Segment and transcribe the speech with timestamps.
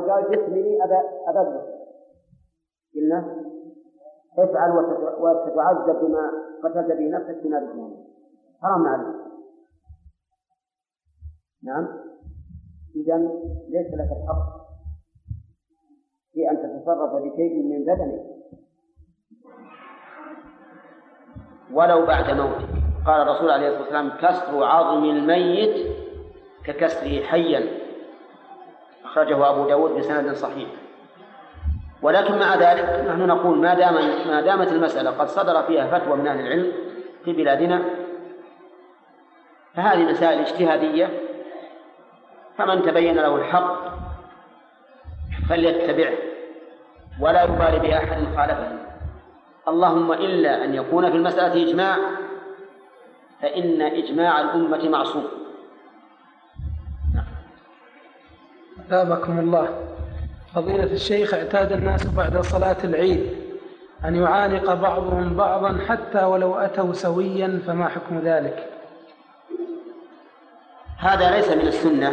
[0.00, 0.82] لو قال جسمي
[1.28, 1.62] أبدله
[2.94, 3.36] قلنا
[4.38, 4.70] افعل
[5.20, 6.30] وستعذب بما
[6.64, 8.04] قتلت به نفسك في نار جهنم
[8.62, 9.16] حرام عليك.
[11.62, 11.88] نعم.
[12.96, 13.16] إذا
[13.68, 14.60] ليس لك الحق
[16.32, 18.22] في أن تتصرف بشيء من بدنك.
[21.72, 22.68] ولو بعد موته
[23.06, 25.96] قال الرسول عليه الصلاة والسلام كسر عظم الميت
[26.64, 27.89] ككسره حيا.
[29.10, 30.68] أخرجه أبو داود بسند صحيح.
[32.02, 33.94] ولكن مع ذلك نحن نقول ما دام
[34.26, 36.72] ما دامت المسألة قد صدر فيها فتوى من أهل العلم
[37.24, 37.82] في بلادنا
[39.74, 41.10] فهذه مسائل اجتهادية
[42.58, 43.76] فمن تبين له الحق
[45.48, 46.14] فليتبعه
[47.20, 48.78] ولا يبالي بأحد خالفه.
[49.68, 51.96] اللهم إلا أن يكون في المسألة إجماع
[53.42, 55.39] فإن إجماع الأمة معصوم.
[58.90, 59.68] أثابكم الله.
[60.54, 63.26] فضيلة الشيخ اعتاد الناس بعد صلاة العيد
[64.04, 68.66] أن يعانق بعضهم بعضا حتى ولو أتوا سويا فما حكم ذلك؟
[70.98, 72.12] هذا ليس من السنة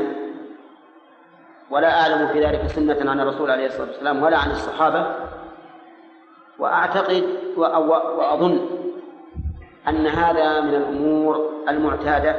[1.70, 5.16] ولا أعلم في ذلك سنة عن الرسول عليه الصلاة والسلام ولا عن الصحابة.
[6.60, 7.24] وأعتقد
[7.58, 8.60] وأظن
[9.88, 12.36] أن هذا من الأمور المعتادة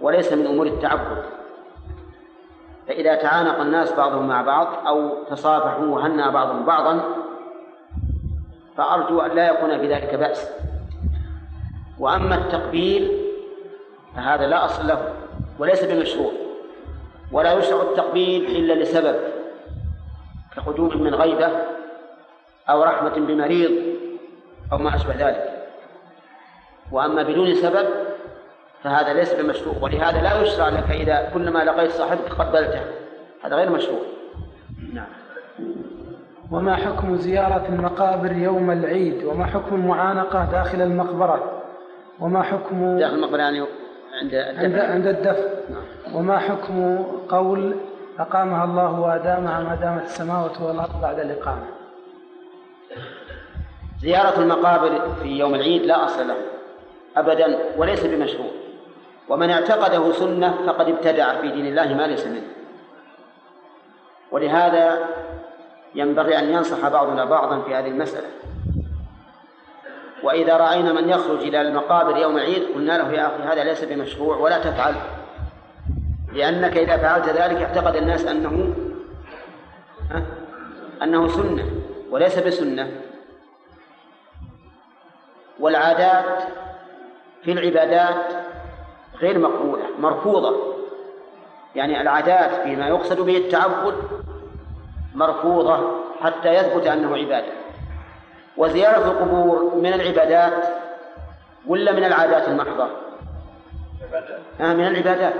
[0.00, 1.24] وليس من أمور التعبد.
[2.88, 7.00] فإذا تعانق الناس بعضهم مع بعض أو تصافحوا وهنى بعضهم بعضا
[8.76, 10.50] فأرجو أن لا يكون في ذلك بأس.
[11.98, 13.24] وأما التقبيل
[14.16, 15.12] فهذا لا أصل له
[15.58, 16.32] وليس بمشروع
[17.32, 19.16] ولا يشرع التقبيل إلا لسبب
[20.56, 21.48] كقدوم من غيبة
[22.70, 23.70] أو رحمة بمريض
[24.72, 25.66] أو ما أشبه ذلك.
[26.92, 27.86] وأما بدون سبب
[28.84, 32.80] فهذا ليس بمشروع ولهذا لا يشرع لك إذا كلما لقيت صاحبك قبلته
[33.42, 34.00] هذا غير مشروع.
[34.92, 35.06] نعم.
[36.50, 41.62] وما حكم زيارة المقابر يوم العيد؟ وما حكم المعانقة داخل المقبرة؟
[42.20, 43.60] وما حكم داخل المقبرة يعني
[44.22, 44.64] عند الدفن.
[44.64, 45.48] عند, عند الدفن.
[45.70, 46.16] نعم.
[46.16, 47.74] وما حكم قول
[48.18, 51.66] أقامها الله وأدامها ما دامت السماوات والأرض بعد الإقامة؟
[54.00, 56.36] زيارة المقابر في يوم العيد لا أصل له
[57.16, 58.63] أبدا وليس بمشروع.
[59.28, 62.46] ومن اعتقده سنة فقد ابتدع في دين الله ما ليس منه.
[64.32, 64.98] ولهذا
[65.94, 68.26] ينبغي أن ينصح بعضنا بعضا في هذه المسألة.
[70.22, 74.36] وإذا رأينا من يخرج إلى المقابر يوم العيد قلنا له يا أخي هذا ليس بمشروع
[74.36, 74.94] ولا تفعل.
[76.32, 78.74] لأنك إذا فعلت ذلك اعتقد الناس أنه
[81.02, 81.64] أنه سنة
[82.10, 82.90] وليس بسنة.
[85.60, 86.42] والعادات
[87.42, 88.43] في العبادات
[89.20, 90.74] غير مقبولة مرفوضة.
[91.74, 93.94] يعني العادات فيما يقصد به التعبد
[95.14, 95.78] مرفوضة
[96.20, 97.52] حتى يثبت أنه عبادة.
[98.56, 100.64] وزيارة القبور من العبادات
[101.66, 102.88] ولا من العادات المحضة؟
[104.60, 105.34] آه من العبادات.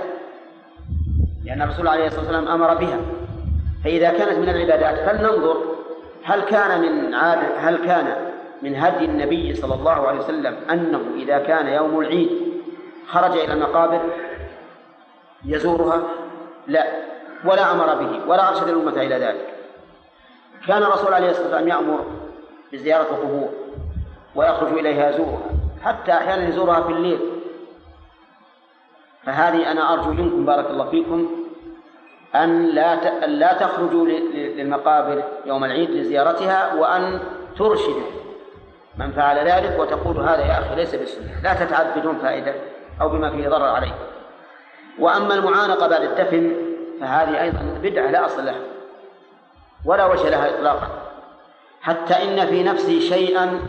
[1.45, 2.99] لأن الرسول عليه الصلاة والسلام أمر بها.
[3.83, 5.75] فإذا كانت من العبادات فلننظر
[6.23, 8.15] هل كان من عاد هل كان
[8.61, 12.29] من هدي النبي صلى الله عليه وسلم أنه إذا كان يوم العيد
[13.11, 14.01] خرج إلى المقابر
[15.45, 16.01] يزورها.
[16.67, 16.85] لا
[17.45, 19.53] ولا أمر به ولا أرشد الأمة إلى ذلك.
[20.67, 22.05] كان الرسول عليه الصلاة والسلام يأمر
[22.73, 23.49] بزيارة القبور
[24.35, 25.49] ويخرج إليها يزورها
[25.83, 27.19] حتى أحيانا يزورها في الليل.
[29.25, 31.45] فهذه أنا أرجو منكم بارك الله فيكم
[32.35, 37.19] أن لا لا تخرجوا للمقابر يوم العيد لزيارتها وأن
[37.57, 38.11] ترشدوا
[38.97, 41.41] من فعل ذلك وتقول هذا يا أخي ليس بالسنة.
[41.43, 42.53] لا تتعب بدون فائدة.
[43.01, 43.95] أو بما فيه ضرر عليه.
[44.99, 46.55] وأما المعانقة بعد الدفن
[47.01, 48.61] فهذه أيضا بدعة لا أصل لها
[49.85, 50.87] ولا وجه لها إطلاقا.
[51.81, 53.59] حتى إن في نفسي شيئا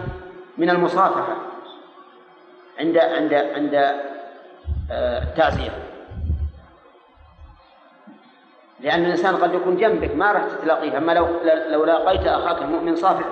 [0.58, 1.36] من المصافحة
[2.78, 3.74] عند عند عند
[4.90, 5.70] آه، التعزية.
[8.80, 11.26] لأن الإنسان قد يكون جنبك ما راح تلاقيه أما لو
[11.68, 13.24] لو لاقيت أخاك المؤمن صافح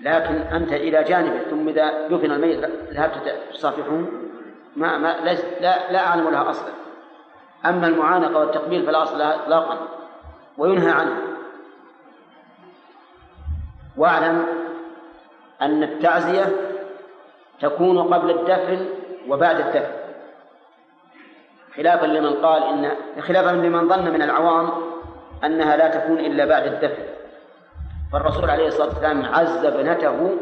[0.00, 4.02] لكن أنت إلى جانبه ثم إذا دفن الميت ذهبت تصافحه
[4.76, 5.16] ما ما
[5.60, 6.72] لا لا أعلم لها أصلا.
[7.66, 9.88] أما المعانقة والتقبيل فلا أصل لها إطلاقا.
[10.58, 11.16] وينهى عنه
[13.96, 14.46] واعلم
[15.62, 16.46] أن التعزية
[17.60, 18.86] تكون قبل الدفن
[19.28, 19.92] وبعد الدفن.
[21.76, 22.90] خلافا لمن قال إن
[23.22, 24.70] خلافا لمن ظن من العوام
[25.44, 27.19] أنها لا تكون إلا بعد الدفن.
[28.12, 30.36] فالرسول عليه الصلاة والسلام عز ابنته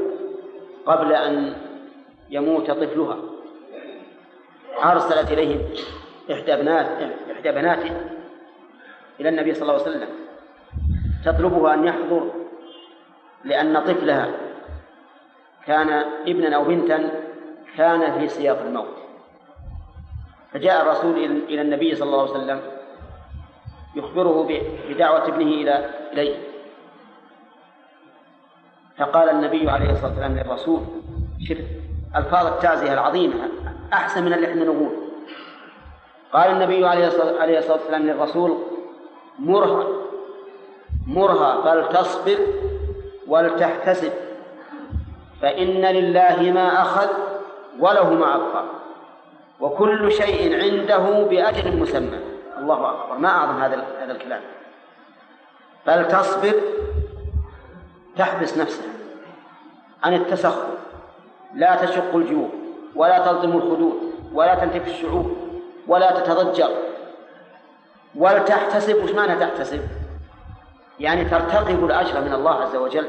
[0.87, 1.57] قبل أن
[2.31, 3.17] يموت طفلها.
[4.85, 5.67] أرسلت إليه
[6.33, 6.87] إحدى بنات
[7.33, 7.97] إحدى بناته
[9.21, 10.09] إلى النبي صلى الله عليه وسلم.
[11.25, 12.31] تطلبه أن يحضر
[13.45, 14.31] لأن طفلها
[15.67, 15.91] كان
[16.27, 17.11] ابنا أو بنتا
[17.77, 18.97] كان في سياق الموت.
[20.53, 21.17] فجاء الرسول
[21.49, 22.61] إلى النبي صلى الله عليه وسلم
[23.97, 24.49] يخبره
[24.89, 26.48] بدعوة ابنه إلى إليه.
[28.99, 30.81] فقال النبي عليه الصلاة والسلام للرسول
[31.49, 31.59] شف
[32.17, 33.35] ألفاظ التعزية العظيمة
[33.93, 34.91] أحسن من اللي إحنا نقول.
[36.33, 37.07] قال النبي عليه
[37.59, 38.59] الصلاة والسلام للرسول
[39.39, 39.87] مرها
[41.07, 42.39] مرها فلتصبر
[43.27, 44.13] ولتحتسب
[45.43, 47.09] فإن لله ما أخذ
[47.81, 48.65] وله ما أبقى
[49.61, 52.19] وكل شيء عنده بأجل مسمى.
[52.59, 53.19] الله أكبر.
[53.19, 54.41] ما أعظم هذا هذا الكلام.
[55.87, 56.55] فلتصبر
[58.19, 58.87] تحبس نفسها
[60.05, 60.67] عن التسخط.
[61.55, 62.51] لا تشق الجيوب
[62.95, 65.37] ولا تلطم الخدود ولا تنتف الشعوب
[65.87, 66.71] ولا تتضجر
[68.15, 69.81] ولتحتسب وش معنى تحتسب؟
[71.01, 73.07] يعني ترتقب الأجر من الله عز وجل.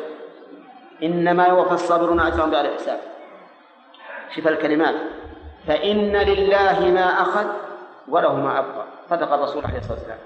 [1.03, 2.99] إنما يوفى الصابرون أجرهم بغير حساب
[4.35, 4.95] شوف الكلمات.
[5.67, 7.45] فإن لله ما أخذ
[8.07, 10.19] وله ما أبقى صدق الرسول عليه الصلاة والسلام.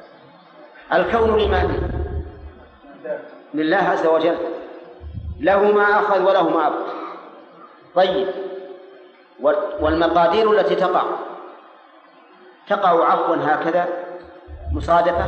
[0.94, 1.89] الكون لمن؟
[3.53, 4.38] لله عز وجل.
[5.43, 6.93] له ما أخذ وله ما أبقى.
[7.95, 8.27] طيب.
[9.79, 11.03] والمقادير التي تقع.
[12.67, 13.87] تقع عفوا هكذا؟
[14.73, 15.25] مصادفة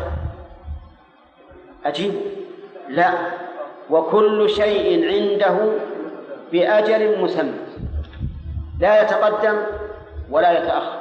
[1.86, 2.14] أجيب.
[2.90, 3.12] لا.
[3.90, 5.58] وكل شيء عنده
[6.52, 7.60] بأجل مسمى.
[8.80, 9.58] لا يتقدم
[10.30, 11.00] ولا يتأخر.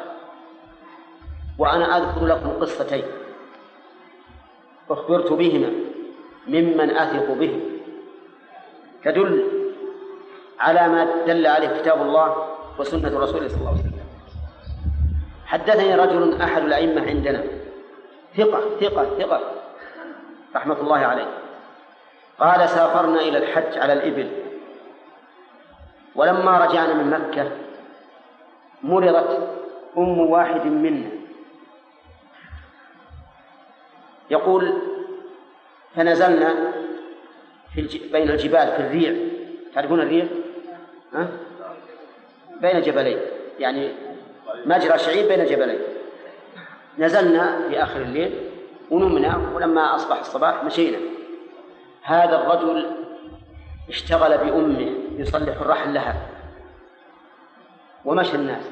[1.58, 3.04] وأنا أذكر لكم قصتين.
[4.90, 5.70] أخبرت بهما
[6.46, 7.73] ممن أثق به
[9.04, 9.44] تدل
[10.60, 14.04] على ما دل عليه كتاب الله وسنة رسوله صلى الله عليه وسلم.
[15.46, 17.44] حدثني رجل أحد الأئمة عندنا.
[18.36, 19.40] ثقة ثقة ثقة.
[20.56, 21.28] رحمة الله عليه.
[22.38, 24.30] قال سافرنا إلى الحج على الإبل.
[26.14, 27.50] ولما رجعنا من مكة
[28.82, 29.48] مرضت
[29.98, 31.10] أم واحد منا.
[34.30, 34.72] يقول
[35.94, 36.54] فنزلنا
[37.74, 37.96] في الج...
[38.12, 39.14] بين الجبال في الريع.
[39.74, 40.26] تعرفون الريع؟
[41.14, 41.28] ها؟
[42.60, 43.18] بين جبلين
[43.58, 43.90] يعني
[44.66, 45.78] مجرى شعيب بين جبلين
[46.98, 48.32] نزلنا في آخر الليل
[48.90, 50.98] ونمنا ولما أصبح الصباح مشينا.
[52.02, 52.90] هذا الرجل
[53.88, 56.14] اشتغل بأمه يصلح الرحل لها.
[58.04, 58.70] ومشى الناس.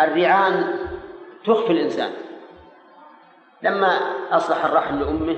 [0.00, 0.74] الرعان
[1.46, 2.10] تخفي الإنسان.
[3.62, 3.98] لما
[4.30, 5.36] أصلح الرحل لأمه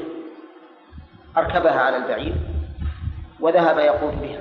[1.37, 2.35] أركبها على البعير.
[3.43, 4.41] وذهب يقود بها.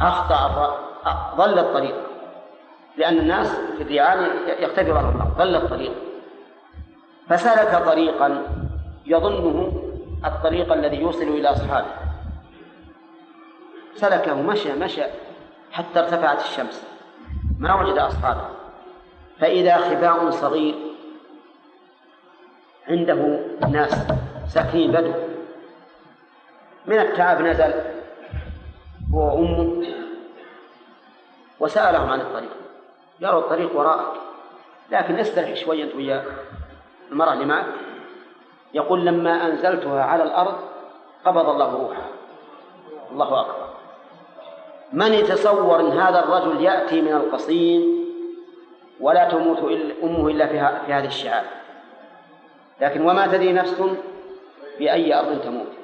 [0.00, 0.76] أخطأ
[1.36, 1.94] ضل الطريق.
[2.96, 5.92] لأن الناس في الرعان يختفي الله ضل الطريق.
[7.28, 8.42] فسلك طريقا
[9.06, 9.72] يظنه
[10.24, 11.86] الطريق الذي يوصل إلى أصحابه.
[13.94, 15.02] سلكه مشى مشى
[15.72, 16.86] حتى ارتفعت الشمس.
[17.58, 18.48] ما وجد أصحابه.
[19.38, 20.74] فإذا خباء صغير
[22.88, 23.40] عنده
[23.70, 24.06] ناس
[24.48, 25.12] ساكنين بدو.
[26.86, 27.74] من التعب نزل.
[29.14, 29.86] هو وأمه.
[31.60, 32.50] وسألهم عن الطريق.
[33.24, 34.20] قالوا الطريق وراءك
[34.90, 36.24] لكن استرح شوي أنت ويا
[37.12, 37.66] المرأة اللي معك.
[38.74, 40.54] يقول لما أنزلتها على الأرض
[41.24, 42.08] قبض الله روحها.
[43.12, 43.68] الله أكبر.
[44.92, 48.04] من يتصور أن هذا الرجل يأتي من القصيم
[49.00, 50.58] ولا تموت إلا أمه إلا في
[50.92, 51.44] هذه الشعاب؟
[52.80, 53.82] لكن وما تدري نفس
[54.78, 55.83] بأي أرض تموت.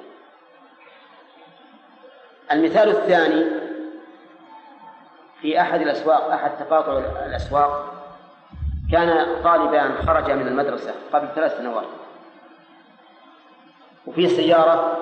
[2.52, 3.46] المثال الثاني
[5.40, 7.94] في أحد الأسواق أحد تقاطع الأسواق
[8.92, 11.86] كان طالبان خرجا من المدرسة قبل ثلاث سنوات.
[14.06, 14.98] وفي سيارة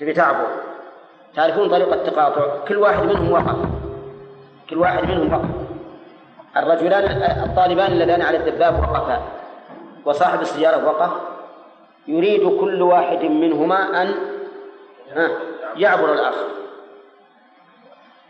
[0.00, 0.46] تبي تعبر
[1.36, 3.56] تعرفون طريقة التقاطع؟ كل واحد منهم وقف.
[4.70, 5.48] كل واحد منهم وقف.
[6.56, 7.04] الرجلان
[7.48, 9.22] الطالبان اللذان على الدباب وقفا.
[10.04, 11.10] وصاحب السيارة وقف.
[12.06, 14.14] يريد كل واحد منهما أن
[15.76, 16.63] يعبر الآخر.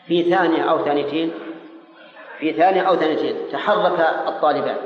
[0.06, 1.32] في ثانية أو ثانيتين
[2.38, 4.76] في ثانية أو ثانيتين تحرك الطالبان.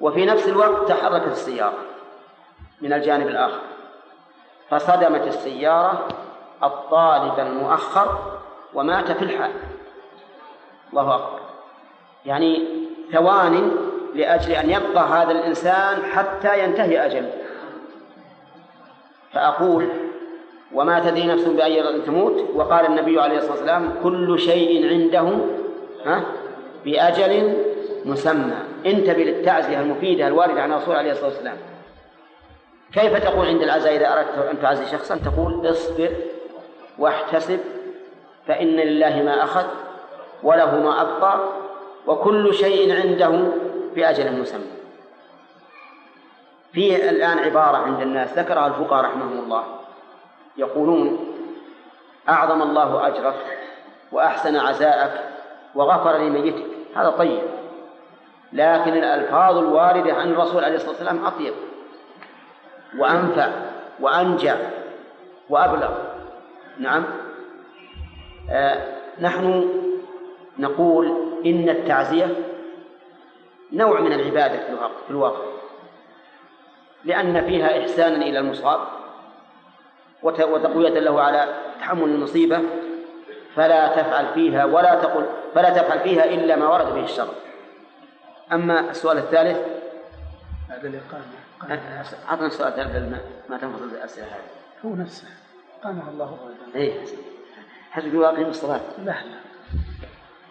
[0.00, 1.78] وفي نفس الوقت تحركت السيارة
[2.80, 3.60] من الجانب الآخر.
[4.70, 6.08] فصدمت السيارة
[6.62, 8.38] الطالب المؤخر
[8.74, 9.50] ومات في الحال.
[10.90, 11.40] الله أكبر.
[12.26, 12.68] يعني
[13.12, 13.76] ثوان
[14.14, 17.32] لأجل أن يبقى هذا الإنسان حتى ينتهي أجله.
[19.32, 19.88] فأقول
[20.74, 22.44] وما تدري نفس بأي أرض تموت.
[22.54, 25.38] وقال النبي عليه الصلاة والسلام كل شيء عنده
[26.06, 26.22] ها
[26.84, 27.56] بأجل
[28.04, 28.56] مسمى.
[28.86, 31.56] انتبه للتعزية المفيدة الواردة عن الرسول عليه الصلاة والسلام.
[32.92, 36.10] كيف تقول عند العزاء إذا أردت أن تعزي شخصا؟ تقول اصبر
[36.98, 37.60] واحتسب
[38.46, 39.64] فإن لله ما أخذ
[40.42, 41.40] وله ما أبقى
[42.06, 43.42] وكل شيء عنده
[43.96, 44.66] بأجل مسمى.
[46.72, 49.77] فيه الآن عبارة عند الناس ذكرها الفقهاء رحمهم الله.
[50.58, 51.34] يقولون
[52.28, 53.58] أعظم الله أجرك
[54.12, 55.24] وأحسن عزاءك
[55.74, 56.66] وغفر لميتك.
[56.96, 57.42] هذا طيب.
[58.52, 61.52] لكن الألفاظ الواردة عن الرسول عليه الصلاة والسلام أطيب
[62.98, 63.48] وأنفع
[64.00, 64.56] وأنجع
[65.50, 65.90] وأبلغ.
[66.78, 67.04] نعم.
[68.50, 69.68] آه نحن
[70.58, 71.06] نقول
[71.46, 72.36] إن التعزية
[73.72, 74.58] نوع من العبادة
[75.06, 75.44] في الواقع
[77.04, 78.80] لأن فيها إحسانا إلى المصاب.
[80.22, 81.46] وتقوية له على
[81.80, 82.60] تحمل المصيبة
[83.56, 87.32] فلا تفعل فيها ولا تقل فلا تفعل فيها إلا ما ورد به الشرع.
[88.52, 89.58] أما السؤال الثالث
[90.68, 91.22] بعد الإقامة
[92.28, 95.26] أعطنا السؤال الثالث ما تنفض الأسئلة هذه؟ هو نفسه.
[95.84, 96.38] قامها الله
[96.74, 96.92] إيه
[97.90, 98.80] حسب واقعهم الصلاة.
[98.98, 99.38] لا لا.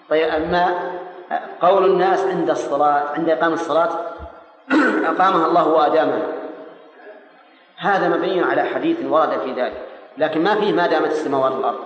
[0.10, 0.92] طيب أما
[1.62, 3.90] قول الناس عند الصلاة عند إقامة الصلاة
[5.04, 6.28] أقامها الله وأدامها.
[7.78, 11.80] هذا مبني على حديث ورد في ذلك لكن ما فيه ما دامت السماوات والأرض.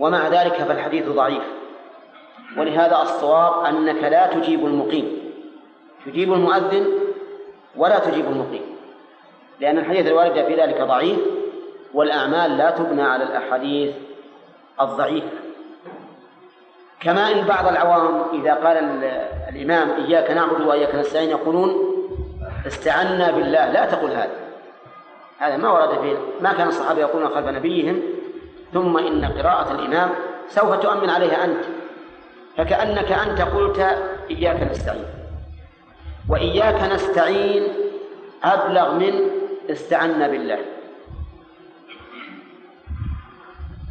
[0.00, 1.42] ومع ذلك فالحديث ضعيف.
[2.56, 5.32] ولهذا الصواب أنك لا تجيب المقيم.
[6.06, 6.86] تجيب المؤذن
[7.76, 8.62] ولا تجيب المقيم.
[9.60, 11.18] لأن الحديث الوارد في ذلك ضعيف
[11.94, 13.94] والأعمال لا تبنى على الأحاديث
[14.80, 15.28] الضعيفة.
[17.00, 18.76] كما إن بعض العوام إذا قال
[19.48, 21.96] الإمام إياك نعبد وإياك نستعين يقولون
[22.66, 24.45] استعنا بالله لا تقل هذا.
[25.38, 28.02] هذا ما ورد فيه ما كان الصحابة يقولون خلف نبيهم
[28.72, 30.10] ثم إن قراءة الإمام
[30.48, 31.64] سوف تؤمن عليها أنت.
[32.56, 33.78] فكأنك أنت قلت
[34.30, 35.04] إياك نستعين.
[36.28, 37.62] وإياك نستعين
[38.44, 39.30] أبلغ من
[39.70, 40.58] استعنا بالله.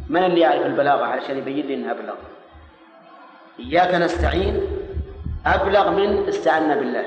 [0.08, 2.14] من اللي يعرف البلاغة علشان يبين لي إنها أبلغ؟
[3.58, 4.60] إياك نستعين
[5.46, 7.06] أبلغ من استعنا بالله.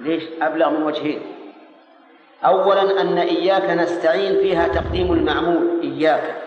[0.00, 1.35] ليش؟ أبلغ من وجهين.
[2.44, 6.42] أولا أن إياك نستعين فيها تقديم المعمول إياك.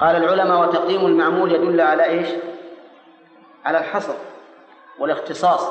[0.00, 2.28] قال العلماء وتقديم المعمول يدل على إيش؟
[3.64, 4.14] على الحصر
[4.98, 5.70] والاختصاص.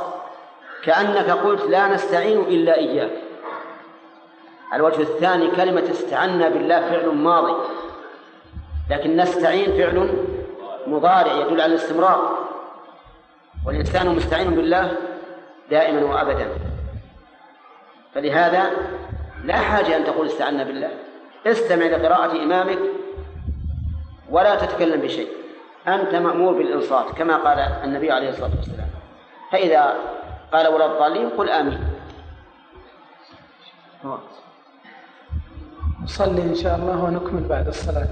[0.84, 3.12] كأنك قلت لا نستعين إلا إياك.
[4.74, 7.56] الوجه الثاني كلمة استعنا بالله فعل ماضي.
[8.90, 10.10] لكن نستعين فعل
[10.88, 12.38] مضارع يدل على الاستمرار.
[13.68, 14.98] والإنسان مستعين بالله
[15.70, 16.48] دائما وأبدا.
[18.16, 18.72] فلهذا
[19.44, 20.92] لا حاجة أن تقول استعنا بالله.
[21.48, 22.80] استمع لقراءة إمامك
[24.30, 25.28] ولا تتكلم بشيء.
[25.88, 28.88] أنت مأمور بالإنصات كما قال النبي عليه الصلاة والسلام.
[29.52, 29.94] فإذا
[30.54, 31.80] قال ولا الضالين قل آمين.
[36.04, 38.08] نصلي إن شاء الله ونكمل بعد الصلاة.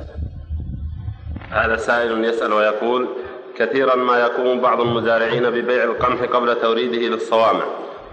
[1.51, 3.09] هذا سائل يسأل ويقول
[3.57, 7.63] كثيرا ما يقوم بعض المزارعين ببيع القمح قبل توريده للصوامع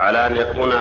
[0.00, 0.72] على أن يكون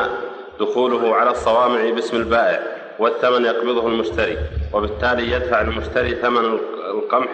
[0.60, 2.60] دخوله على الصوامع باسم البائع
[3.00, 4.38] والثمن يقبضه المشتري
[4.74, 6.60] وبالتالي يدفع المشتري ثمن
[6.92, 7.30] القمح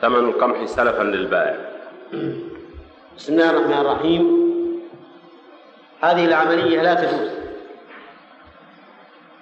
[0.00, 1.56] ثمن القمح سلفا للبائع.
[3.18, 4.40] بسم الله الرحمن الرحيم.
[6.00, 7.30] هذه العملية لا تجوز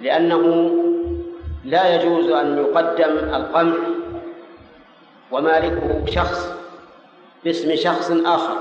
[0.00, 0.75] لأنه
[1.64, 3.76] لا يجوز أن يقدم القمح
[5.30, 6.52] ومالكه شخص
[7.44, 8.56] باسم شخص آخر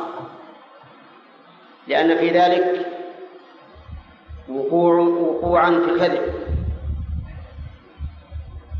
[1.88, 2.86] لأن في ذلك
[4.50, 6.34] وقوع وقوعا في الكذب.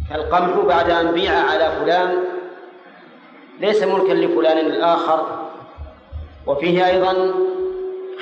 [0.10, 2.24] فالقمح بعد أن بيع على فلان
[3.60, 5.50] ليس ملكا لفلان الآخر.
[6.48, 7.34] وفيه أيضا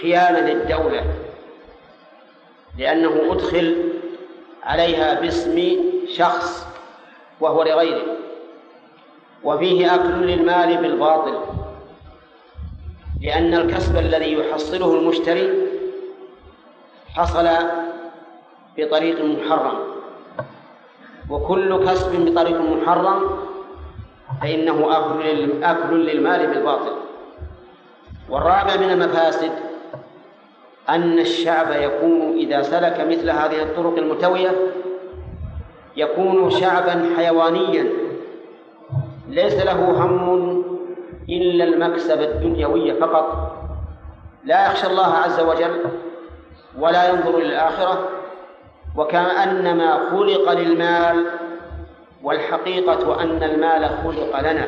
[0.02, 1.04] خيانة للدولة
[2.78, 3.94] لأنه أدخل
[4.64, 5.78] عليها باسم
[6.14, 6.68] شخص
[7.40, 8.04] وهو لغيره.
[9.44, 11.40] وفيه أكل للمال بالباطل
[13.22, 15.65] لأن الكسب الذي يحصله المشتري
[17.16, 17.48] حصل
[18.78, 19.78] بطريق محرم.
[21.30, 23.30] وكل كسب بطريق محرم
[24.42, 24.98] فإنه
[25.64, 26.96] أكل للمال بالباطل.
[28.30, 29.52] والرابع من المفاسد
[30.90, 34.52] أن الشعب يكون إذا سلك مثل هذه الطرق المتوية
[35.98, 37.88] يكون شعبا حيوانيا.
[39.30, 40.64] ليس له هم
[41.30, 43.56] إلا المكسب الدنيوي فقط.
[44.44, 45.82] لا يخشى الله عز وجل
[46.80, 48.10] ولا ينظر إلى الآخرة
[48.98, 51.26] وكأنما خلق للمال
[52.24, 54.68] والحقيقة أن المال خلق لنا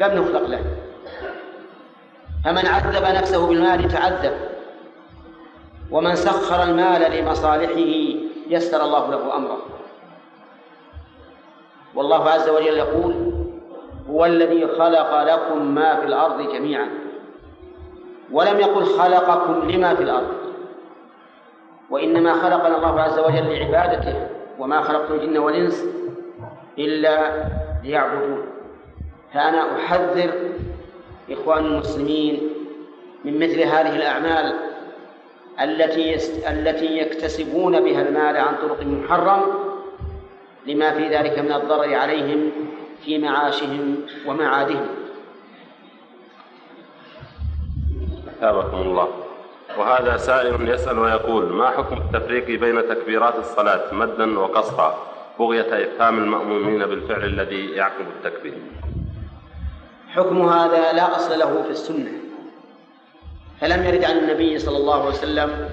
[0.00, 0.60] لم نخلق له.
[2.44, 4.32] فمن عذب نفسه بالمال تعذب.
[5.90, 7.80] ومن سخر المال لمصالحه
[8.48, 9.58] يسر الله له أمره.
[11.94, 13.14] والله عز وجل يقول
[14.10, 16.88] هو الذي خلق لكم ما في الأرض جميعا
[18.32, 20.28] ولم يقل خلقكم لما في الأرض
[21.90, 25.84] وإنما خلقنا الله عز وجل لعبادته وما خلقت الجن والإنس
[26.78, 27.44] إلا
[27.84, 28.46] ليعبدون.
[29.34, 30.32] فأنا أحذر
[31.30, 32.40] إخوان المسلمين
[33.24, 34.54] من مثل هذه الأعمال
[35.60, 36.14] التي
[36.50, 39.40] التي يكتسبون بها المال عن طرق محرم
[40.66, 42.50] لما في ذلك من الضرر عليهم
[43.04, 44.86] في معاشهم ومعادهم.
[48.38, 49.23] أثابكم الله.
[49.78, 54.94] وهذا سائل يسأل ويقول ما حكم التفريق بين تكبيرات الصلاة مدا وقصرا
[55.38, 58.54] بغية إفهام المأمومين بالفعل الذي يعقب التكبير؟
[60.08, 62.12] حكم هذا لا أصل له في السنة.
[63.60, 65.68] فلم يرد عن النبي صلى الله عليه وسلم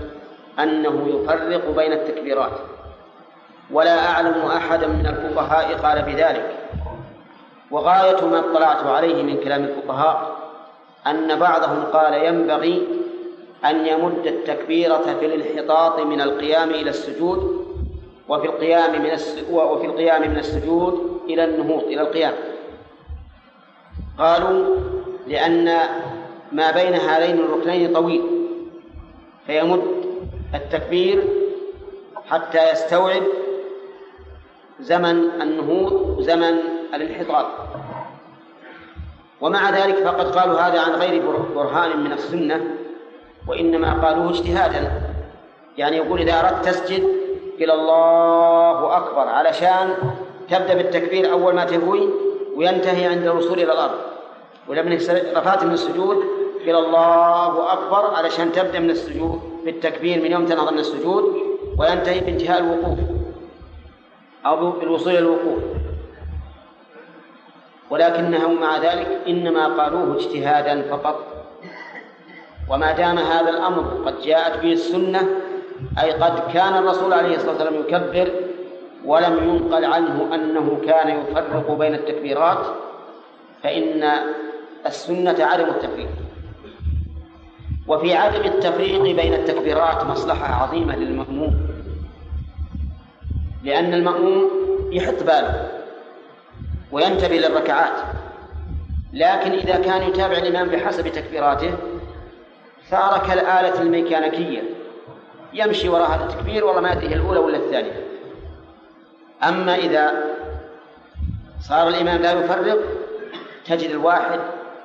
[0.60, 2.60] أنه يفرق بين التكبيرات.
[3.72, 6.58] ولا أعلم أحدا من الفقهاء قال بذلك.
[7.72, 10.38] وغاية ما اطلعت عليه من كلام الفقهاء
[11.08, 12.88] أن بعضهم قال ينبغي
[13.66, 17.66] أن يمد التكبيرة في الانحطاط من القيام إلى السجود
[18.30, 19.18] وفي القيام من
[19.52, 22.34] وفي القيام من السجود إلى النهوض إلى القيام.
[24.18, 24.76] قالوا
[25.28, 25.80] لأن
[26.52, 28.22] ما بين هذين الركنين طويل
[29.48, 29.82] فيمد
[30.56, 31.24] التكبير
[32.30, 33.24] حتى يستوعب
[34.80, 36.58] زمن النهوض وزمن
[36.94, 37.46] الانحطاط.
[39.42, 41.22] ومع ذلك فقد قالوا هذا عن غير
[41.56, 42.81] برهان من السنة.
[43.48, 44.92] وإنما قالوه اجتهادا.
[45.78, 47.04] يعني يقول إذا أردت تسجد
[47.60, 49.28] إلى الله أكبر.
[49.28, 49.96] علشان
[50.50, 52.10] تبدأ بالتكبير أول ما تهوي
[52.56, 53.98] وينتهي عند الوصول إلى الأرض.
[54.68, 54.98] ولما
[55.36, 56.18] رفعت من السجود
[56.62, 61.24] إلى الله أكبر علشان تبدأ من السجود بالتكبير من يوم تنهض من السجود
[61.80, 63.00] وينتهي بانتهاء الوقوف
[64.46, 65.64] أو بالوصول إلى الوقوف.
[67.90, 71.31] ولكنهم مع ذلك إنما قالوه اجتهادا فقط.
[72.72, 75.28] وما دام هذا الأمر قد جاءت به السنة
[76.00, 78.32] أي قد كان الرسول عليه الصلاة والسلام يكبر
[79.06, 82.66] ولم ينقل عنه أنه كان يفرق بين التكبيرات
[83.64, 84.10] فإن
[84.86, 86.10] السنة عدم التفريق.
[87.88, 91.54] وفي عدم التفريق بين التكبيرات مصلحة عظيمة للمأموم.
[93.64, 94.50] لأن المأموم
[94.92, 95.72] يحط باله
[96.92, 97.94] وينتبه للركعات
[99.14, 101.74] لكن إذا كان يتابع الإمام بحسب تكبيراته
[102.92, 104.62] صار كالآلة الميكانيكية.
[105.54, 108.06] يمشي وراء هذا التكبير والله ما أدري الأولى ولا الثانية.
[109.44, 110.24] أما إذا
[111.70, 112.78] صار الإمام لا يفرق
[113.66, 114.40] تجد الواحد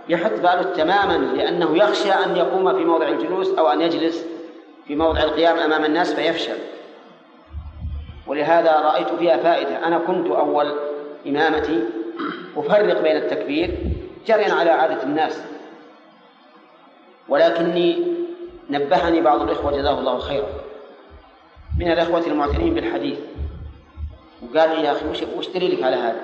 [0.09, 4.27] يحط باله تماما لأنه يخشى أن يقوم في موضع الجلوس أو أن يجلس
[4.87, 6.57] في موضع القيام أمام الناس فيفشل.
[8.27, 9.87] ولهذا رأيت فيها فائدة.
[9.87, 10.75] أنا كنت أول
[11.27, 11.85] إمامتي
[12.57, 13.79] أفرق بين التكبير
[14.27, 15.43] جريا على عادة الناس.
[17.29, 18.03] ولكني
[18.71, 20.49] نبهني بعض الإخوة جزاه الله خيرا.
[21.79, 23.19] من الإخوة المعتنين بالحديث.
[24.43, 26.21] وقال لي يا أخي وش, دليلك على هذا؟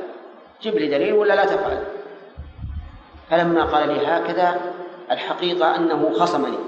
[0.62, 1.84] جيب لي دليل ولا لا تفعل؟
[3.30, 4.60] فلما قال لي هكذا
[5.10, 6.58] الحقيقة أنه خصمني.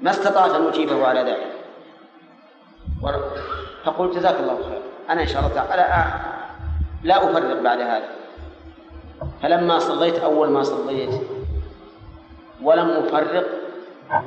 [0.00, 1.52] ما استطعت أن أجيبه على ذلك.
[3.84, 6.12] فقلت جزاك الله خير أنا إن شاء الله تعالى
[7.02, 8.08] لا أفرق بعد هذا.
[9.42, 11.10] فلما صليت أول ما صليت
[12.62, 13.46] ولم أفرق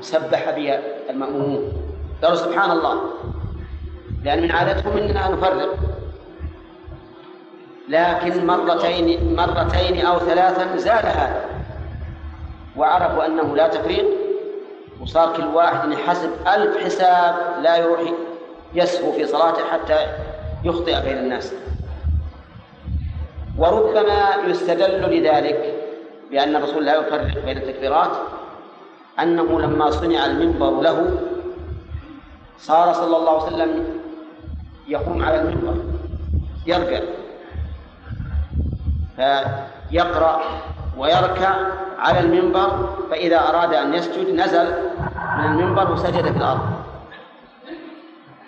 [0.01, 1.73] سبح بي المأمومون
[2.23, 3.01] قالوا سبحان الله.
[4.23, 5.75] لأن من عادتهم أننا نفرق.
[7.89, 11.45] لكن مرتين مرتين أو ثلاثا زاد هذا.
[12.77, 14.05] وعرفوا أنه لا تفريق.
[15.01, 18.01] وصار كل واحد يحسب ألف حساب لا يروح
[18.73, 20.07] يسهو في صلاته حتى
[20.63, 21.53] يخطئ بين الناس.
[23.57, 25.82] وربما يستدل لذلك
[26.33, 28.09] بأن الرسول لا يفرق بين التكبيرات
[29.21, 31.17] أنه لما صنع المنبر له
[32.57, 33.85] صار صلى الله عليه وسلم
[34.87, 35.75] يقوم على المنبر
[36.67, 36.99] يركع
[39.15, 40.41] فيقرأ
[40.97, 41.55] ويركع
[41.99, 44.65] على المنبر فإذا أراد أن يسجد نزل
[45.37, 46.59] من المنبر وسجد في الأرض.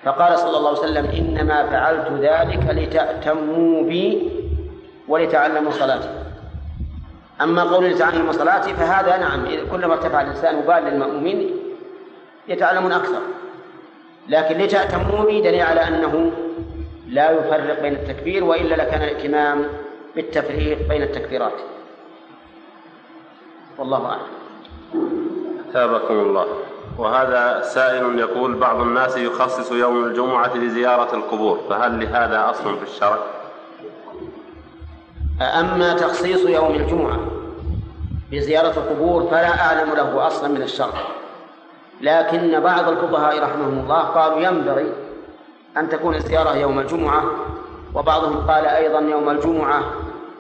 [0.03, 4.31] فقال صلى الله عليه وسلم إنما فعلت ذلك لتأتموا بي
[5.07, 6.24] ولتعلموا صلاتي.
[7.41, 11.51] أما قول لتعلموا صلاتي فهذا نعم كلما ارتفع الإنسان وبال للمأمومين
[12.47, 13.21] يتعلمون أكثر.
[14.29, 16.31] لكن لتأتموا بي دليل على أنه
[17.07, 19.65] لا يفرق بين التكبير وإلا لكان الإتمام
[20.15, 21.53] بالتفريق بين التكبيرات.
[23.77, 24.27] والله أعلم.
[25.73, 26.45] ثابكم الله.
[26.97, 33.17] وهذا سائل يقول بعض الناس يخصص يوم الجمعة لزيارة القبور فهل لهذا أصل في الشرع؟
[35.41, 37.19] أما تخصيص يوم الجمعة
[38.31, 40.93] بزيارة القبور فلا أعلم له أصلا من الشرع
[42.01, 44.91] لكن بعض الفقهاء رحمهم الله قالوا ينبغي
[45.77, 47.23] أن تكون الزيارة يوم الجمعة
[47.95, 49.83] وبعضهم قال أيضا يوم الجمعة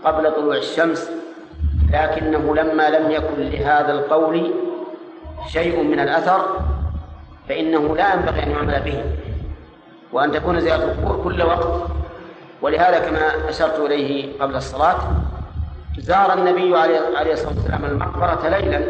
[0.05, 1.09] قبل طلوع الشمس
[1.93, 4.51] لكنه لما لم يكن لهذا القول
[5.47, 6.45] شيء من الأثر
[7.49, 9.03] فإنه لا ينبغي أن يعمل به.
[10.13, 11.67] وأن تكون زيارة القبور كل وقت
[12.61, 14.97] ولهذا كما أشرت إليه قبل الصلاة
[15.99, 18.81] زار النبي عليه الصلاة والسلام المقبرة ليلا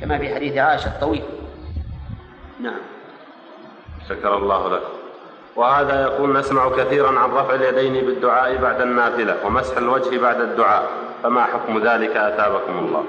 [0.00, 1.22] كما في حديث عائشة الطويل.
[2.60, 2.78] نعم.
[4.08, 4.82] شكر الله لك.
[5.56, 10.88] وهذا يقول نسمع كثيرا عن رفع اليدين بالدعاء بعد النافلة ومسح الوجه بعد الدعاء
[11.22, 13.04] فما حكم ذلك أثابكم الله؟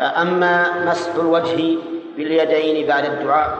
[0.00, 1.78] أما مسح الوجه
[2.16, 3.58] باليدين بعد الدعاء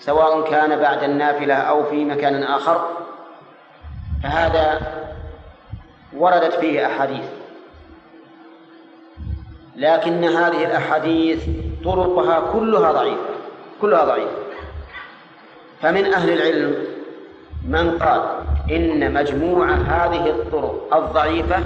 [0.00, 2.88] سواء كان بعد النافلة أو في مكان آخر
[4.26, 4.80] فهذا
[6.16, 7.24] وردت فيه أحاديث.
[9.76, 11.44] لكن هذه الأحاديث
[11.84, 13.20] طرقها كلها ضعيفة
[13.80, 14.36] كلها ضعيفة
[15.82, 16.74] فمن أهل العلم
[17.68, 18.22] من قال
[18.70, 21.56] إن مجموع هذه الطرق الضعيفة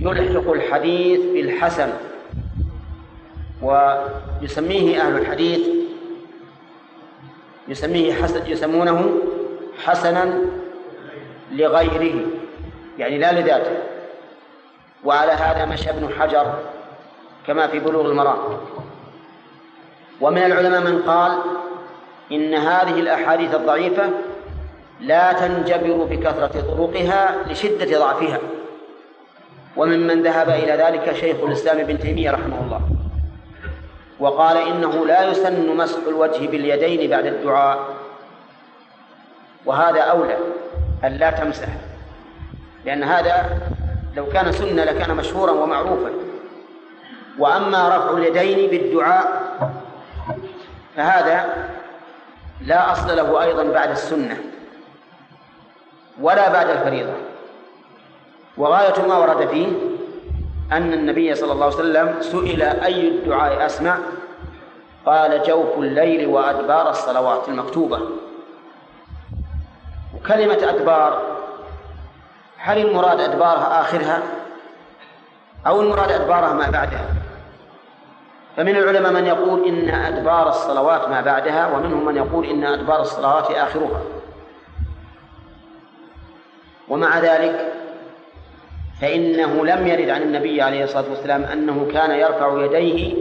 [0.00, 1.92] يلحق الحديث بالحسن
[3.62, 5.60] ويسميه أهل الحديث
[7.68, 9.10] يسميه حسن يسمونه
[9.84, 10.40] حسنا
[11.50, 12.20] لغيره
[12.98, 13.76] يعني لا لذاته.
[15.04, 16.54] وعلى هذا مشى ابن حجر
[17.46, 18.38] كما في بلوغ المرام.
[20.20, 21.38] ومن العلماء من قال
[22.32, 24.10] إن هذه الأحاديث الضعيفة
[25.00, 28.38] لا تنجبر بكثرة طرقها لشدة ضعفها.
[29.76, 32.80] وممن ذهب إلى ذلك شيخ الإسلام ابن تيمية رحمه الله.
[34.20, 37.78] وقال إنه لا يسن مسح الوجه باليدين بعد الدعاء.
[39.66, 40.36] وهذا أولى.
[41.04, 41.68] أن لا تمسح.
[42.84, 43.58] لأن هذا
[44.16, 46.10] لو كان سنة لكان مشهورا ومعروفا.
[47.38, 49.42] وأما رفع اليدين بالدعاء
[50.96, 51.46] فهذا
[52.66, 54.36] لا أصل له أيضا بعد السنة
[56.20, 57.12] ولا بعد الفريضة.
[58.56, 59.66] وغاية ما ورد فيه
[60.72, 63.98] أن النبي صلى الله عليه وسلم سئل أي الدعاء أسمع؟
[65.06, 68.00] قال جوف الليل وأدبار الصلوات المكتوبة.
[70.30, 71.22] وكلمة أدبار.
[72.58, 74.22] هل المراد أدبارها آخرها؟
[75.66, 77.04] أو المراد أدبارها ما بعدها؟
[78.56, 83.50] فمن العلماء من يقول إن أدبار الصلوات ما بعدها ومنهم من يقول إن أدبار الصلوات
[83.50, 84.02] آخرها.
[86.88, 87.72] ومع ذلك
[89.00, 93.14] فإنه لم يرد عن النبي عليه الصلاة والسلام أنه كان يرفع يديه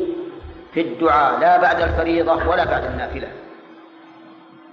[0.74, 3.28] في الدعاء لا بعد الفريضة ولا بعد النافلة.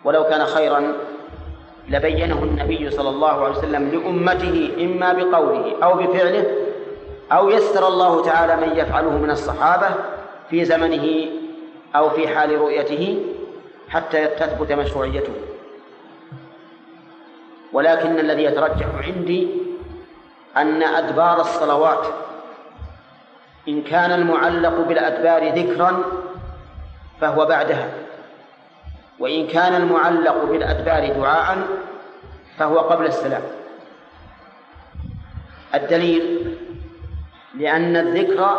[0.04, 0.92] ولو كان خيرا
[1.88, 6.44] لبينه النبي صلى الله عليه وسلم لأمته إما بقوله أو بفعله
[7.32, 9.88] أو يسر الله تعالى من يفعله من الصحابة
[10.50, 11.26] في زمنه
[11.96, 13.22] أو في حال رؤيته
[13.88, 15.32] حتى تثبت مشروعيته.
[17.72, 19.48] ولكن الذي يترجح عندي
[20.56, 22.06] أن أدبار الصلوات
[23.68, 26.02] إن كان المعلق بالأدبار ذكرا
[27.20, 28.05] فهو بعدها.
[29.18, 31.58] وإن كان المعلق بالأدبار دعاء
[32.58, 33.42] فهو قبل السلام.
[35.74, 36.54] الدليل
[37.58, 38.58] لأن الذكر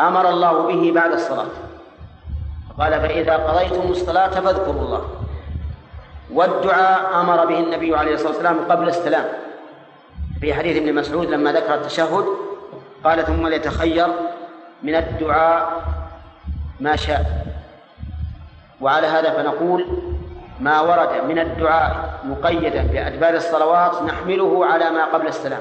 [0.00, 1.46] أمر الله به بعد الصلاة.
[2.78, 5.08] قال فإذا قضيتم الصلاة فاذكروا الله.
[6.32, 9.24] والدعاء أمر به النبي عليه الصلاة والسلام قبل السلام.
[10.40, 12.24] في حديث ابن مسعود لما ذكر التشهد
[13.04, 14.06] قال ثم ليتخير
[14.82, 15.82] من الدعاء
[16.80, 17.43] ما شاء.
[18.80, 19.86] وعلى هذا فنقول
[20.60, 25.60] ما ورد من الدعاء مقيدا بأدبار الصلوات نحمله على ما قبل السلام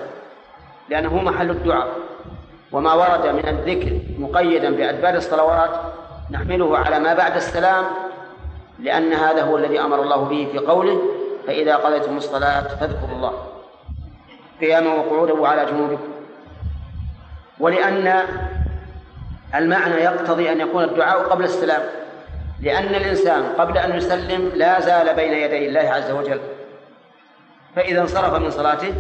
[0.90, 1.88] لأنه محل الدعاء.
[2.72, 5.70] وما ورد من الذكر مقيدا بأدبار الصلوات
[6.32, 7.86] نحمله على ما بعد السلام
[8.80, 11.02] لأن هذا هو الذي أمر الله به في قوله
[11.48, 13.34] فإذا قضيتم الصلاة فاذكروا الله
[14.62, 16.14] قياما وقعودا وعلى جنوبكم.
[17.60, 18.26] ولأن
[19.56, 21.82] المعنى يقتضي أن يكون الدعاء قبل السلام.
[22.64, 26.42] لأن الإنسان قبل أن يسلم لا زال بين يدي الله عز وجل.
[27.76, 28.94] فإذا انصرف من صلاته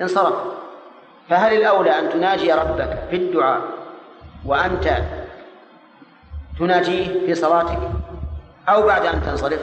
[0.00, 0.34] انصرف.
[1.28, 3.60] فهل الأولى أن تناجي ربك في الدعاء
[4.46, 5.02] وأنت
[6.58, 7.78] تناجيه في صلاتك
[8.68, 9.60] أو بعد أن تنصرف؟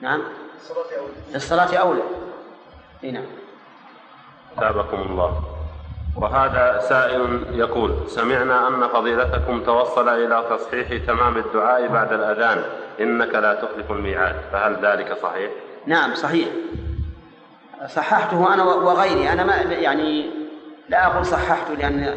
[0.00, 0.22] نعم.
[1.30, 2.02] في الصلاة أولى.
[3.04, 3.26] إيه نعم.
[4.60, 5.42] تابكم الله.
[6.20, 12.62] وهذا سائل يقول سمعنا أن فضيلتكم توصل إلى تصحيح تمام الدعاء بعد الأذان
[13.00, 15.50] إنك لا تخلف الميعاد فهل ذلك صحيح؟
[15.86, 16.48] نعم صحيح.
[17.86, 20.30] صححته أنا وغيري أنا ما يعني
[20.88, 22.14] لا أقول صححته لأن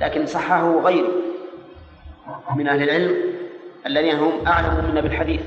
[0.00, 1.12] لكن صححه غيري
[2.56, 3.16] من أهل العلم
[3.86, 5.40] الذين هم أعلم منا بالحديث.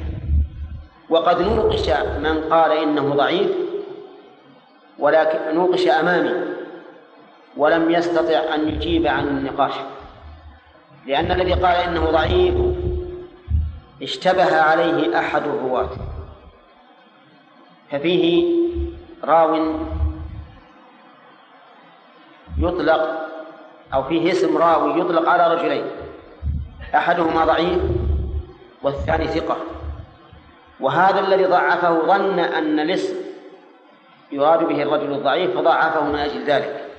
[1.10, 3.52] وقد نوقش من قال إنه ضعيف
[5.00, 6.51] ولكن نوقش أمامي.
[7.58, 9.74] ولم يستطع أن يجيب عن النقاش
[11.08, 12.56] لأن الذي قال إنه ضعيف
[14.02, 15.90] اشتبه عليه أحد الرواة
[17.92, 18.46] ففيه
[19.24, 19.76] راو
[22.58, 23.28] يطلق
[23.94, 25.86] أو فيه اسم راوي يطلق على رجلين
[26.96, 27.80] أحدهما ضعيف
[28.84, 29.58] والثاني ثقة
[30.80, 33.16] وهذا الذي ضعفه ظن أن الاسم
[34.32, 36.91] يراد به الرجل الضعيف فضعفه من أجل ذلك.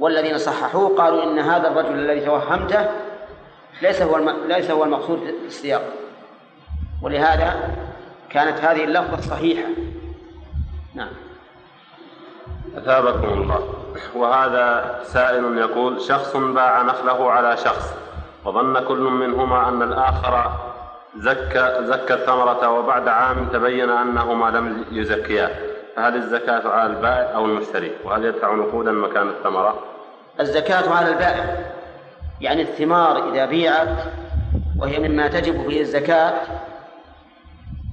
[0.00, 2.88] والذين صححوه قالوا إن هذا الرجل الذي توهمته
[3.82, 5.82] ليس هو ليس هو المقصود في السياق.
[7.02, 7.76] ولهذا
[8.30, 9.68] كانت هذه اللفظة صحيحة.
[10.94, 11.12] نعم.
[12.76, 13.74] أثابكم الله.
[14.14, 17.94] وهذا سائل يقول شخص باع نخله على شخص
[18.44, 20.50] وظن كل منهما أن الآخر
[21.16, 25.69] زكى زكى الثمرة وبعد عام تبين أنهما لم يزكيا
[26.00, 29.78] فهل الزكاة على البائع أو المشتري؟ وهل يدفع نقودا مكان الثمرة؟
[30.40, 31.72] الزكاة على البائع
[32.40, 33.98] يعني الثمار إذا بيعت
[34.78, 36.32] وهي مما تجب فيه الزكاة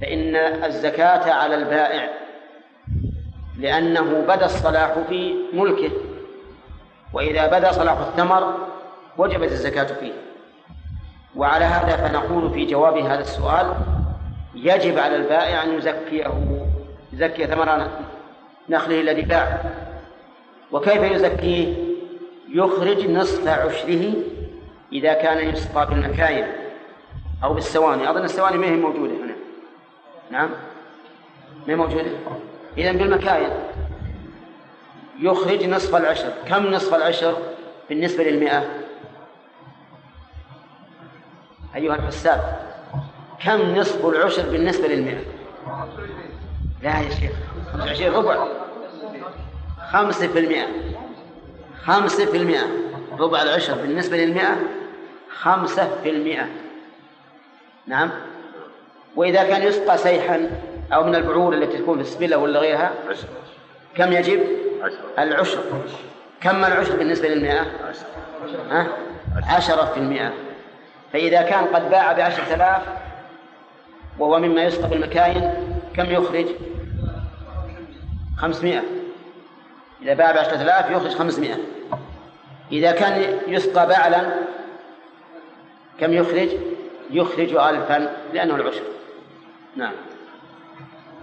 [0.00, 2.08] فإن الزكاة على البائع
[3.58, 5.90] لأنه بدا الصلاح في ملكه.
[7.12, 8.54] وإذا بدا صلاح الثمر
[9.18, 10.12] وجبت الزكاة فيه.
[11.36, 13.74] وعلى هذا فنقول في جواب هذا السؤال
[14.54, 16.57] يجب على البائع أن يزكيه.
[17.18, 17.88] يزكي ثمر
[18.68, 19.60] نخله الذي باع
[20.72, 21.74] وكيف يزكيه
[22.48, 24.12] يخرج نصف عشره
[24.92, 26.46] إذا كان يسقى بالمكاين
[27.44, 28.10] أو بالسواني.
[28.10, 29.34] أظن السواني ما هي موجودة هنا.
[30.30, 30.50] نعم.
[31.66, 32.10] ما هي موجودة؟
[32.78, 33.50] إذا بالمكاين.
[35.20, 36.32] يخرج نصف العشر.
[36.48, 37.36] كم نصف العشر
[37.88, 38.64] بالنسبة للمئة؟
[41.74, 42.58] أيها الحساب
[43.44, 45.20] كم نصف العشر بالنسبة للمئة؟
[46.82, 47.32] لا يا شيخ
[47.72, 48.46] خمسة وعشرين ربع.
[49.92, 50.66] خمسة في المئة
[51.84, 52.66] خمسة في المئة
[53.18, 54.56] ربع العشر بالنسبة للمئة
[55.40, 56.46] خمسة في المئة
[57.86, 58.10] نعم.
[59.16, 60.50] وإذا كان يسقى سيحا
[60.92, 62.92] أو من البعور التي تكون في السبلة ولا غيرها
[63.96, 64.40] كم يجب؟
[65.18, 65.58] العشر.
[66.40, 67.66] كم العشر بالنسبة للمئة؟
[68.70, 68.86] ها؟
[69.48, 70.32] عشرة في المئة
[71.12, 72.82] فإذا كان قد باع بعشرة آلاف
[74.18, 75.54] وهو مما يسقى بالمكاين
[75.96, 76.46] كم يخرج؟
[78.38, 78.82] خمسمائة.
[80.02, 81.56] إذا باع بعشرة آلاف يخرج خمسمائة.
[82.72, 84.34] إذا كان يسقى بعلا
[86.00, 86.48] كم يخرج؟
[87.10, 88.82] يخرج ألفا لأنه العشر.
[89.76, 89.92] نعم.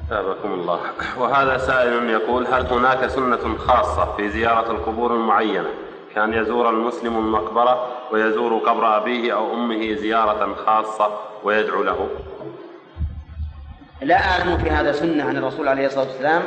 [0.09, 0.79] ثابكم الله.
[1.17, 5.69] وهذا سائل يقول هل هناك سنة خاصة في زيارة القبور المعينة؟
[6.15, 12.09] كان يزور المسلم المقبرة ويزور قبر أبيه أو أمه زيارة خاصة ويدعو له؟
[14.01, 16.41] لا أعلم في هذا سنة عن الرسول عليه الصلاة والسلام.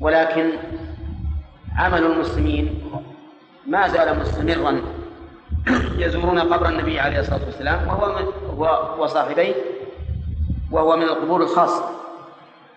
[0.00, 0.50] ولكن
[1.78, 2.82] عمل المسلمين
[3.66, 4.82] ما زال مستمرا
[5.98, 9.54] يزورون قبر النبي عليه الصلاة والسلام وهو وصاحبيه
[10.70, 11.90] وهو من القبور الخاصة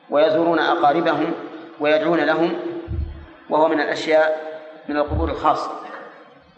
[0.09, 1.31] ويزورون أقاربهم
[1.79, 2.53] ويدعون لهم
[3.49, 4.51] وهو من الأشياء
[4.89, 5.71] من القبور الخاصة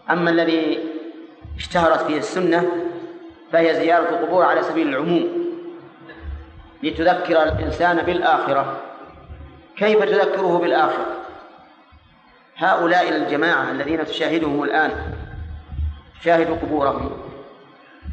[0.09, 0.79] أما الذي
[1.57, 2.71] اشتهرت فيه السنة
[3.51, 5.27] فهي زيارة القبور على سبيل العموم
[6.83, 8.77] لتذكر الإنسان بالآخرة.
[9.77, 11.05] كيف تذكره بالآخرة؟
[12.57, 14.91] هؤلاء الجماعة الذين تشاهدهم الآن
[16.21, 17.11] تشاهد قبورهم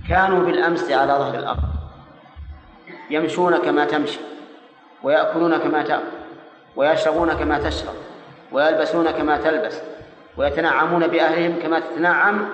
[0.09, 1.63] كانوا بالأمس على ظهر الأرض
[3.11, 4.21] يمشون كما تمشي
[5.03, 6.03] ويأكلون كما تأكل
[6.77, 7.95] ويشربون كما تشرب
[8.53, 9.81] ويلبسون كما تلبس
[10.37, 12.49] ويتنعمون بأهلهم كما تتنعم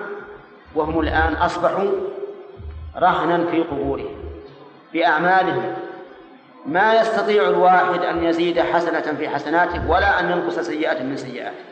[0.75, 1.91] وهم الآن أصبحوا
[2.97, 4.15] رهنا في قبورهم
[4.93, 5.73] بأعمالهم
[6.67, 11.63] ما يستطيع الواحد أن يزيد حسنة في حسناته ولا أن ينقص سيئة من سيئاته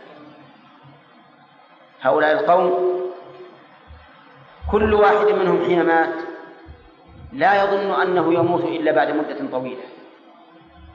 [2.01, 2.95] هؤلاء القوم
[4.71, 6.13] كل واحد منهم حين مات
[7.33, 9.83] لا يظن أنه يموت إلا بعد مدة طويلة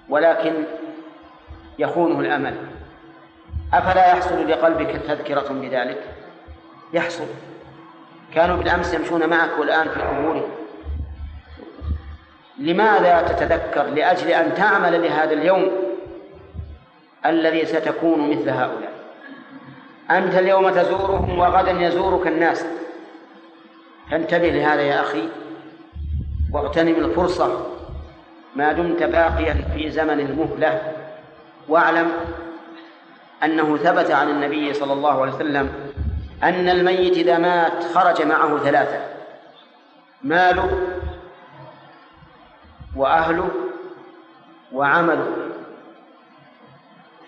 [0.08, 0.64] ولكن
[1.78, 2.56] يخونه الأمل.
[3.74, 6.02] أفلا يحصل لقلبك تذكرة بذلك؟
[6.92, 7.26] يحصل.
[8.34, 10.60] كانوا بالأمس يمشون معك والآن في قبورهم.
[12.61, 15.70] لماذا تتذكر لأجل أن تعمل لهذا اليوم
[17.27, 18.92] الذي ستكون مثل هؤلاء؟
[20.11, 22.64] أنت اليوم تزورهم وغدا يزورك الناس.
[24.11, 25.29] فانتبه لهذا يا أخي
[26.53, 27.66] واغتنم الفرصة.
[28.57, 30.83] ما دمت باقيا في زمن المهلة.
[31.68, 32.11] واعلم
[33.44, 35.73] أنه ثبت عن النبي صلى الله عليه وسلم
[36.42, 39.01] أن الميت إذا مات خرج معه ثلاثة.
[40.23, 40.89] ماله؟
[42.96, 43.48] وأهله
[44.72, 45.37] وعمله.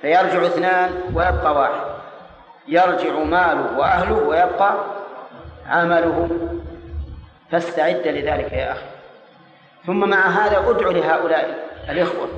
[0.01, 1.93] فيرجع اثنان ويبقى واحد.
[2.69, 4.75] يرجع ماله وأهله ويبقى
[5.67, 6.29] عمله.
[7.51, 8.87] فاستعد لذلك يا أخي.
[9.87, 12.29] ثم مع هذا ادع لهؤلاء الإخوة.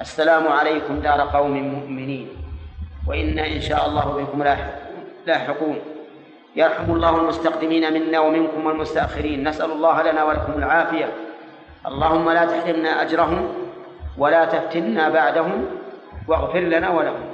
[0.00, 2.28] السلام عليكم دار قوم مؤمنين.
[3.08, 4.42] وإنا إن شاء الله بكم
[5.26, 5.78] لاحقون.
[6.56, 9.48] يرحم الله المستقدمين منا ومنكم والمستأخرين.
[9.48, 11.12] نسأل الله لنا ولكم العافية.
[11.86, 13.48] اللهم لا تحرمنا أجرهم
[14.18, 15.66] ولا تفتنا بعدهم
[16.28, 17.30] واغفر لنا ولهم.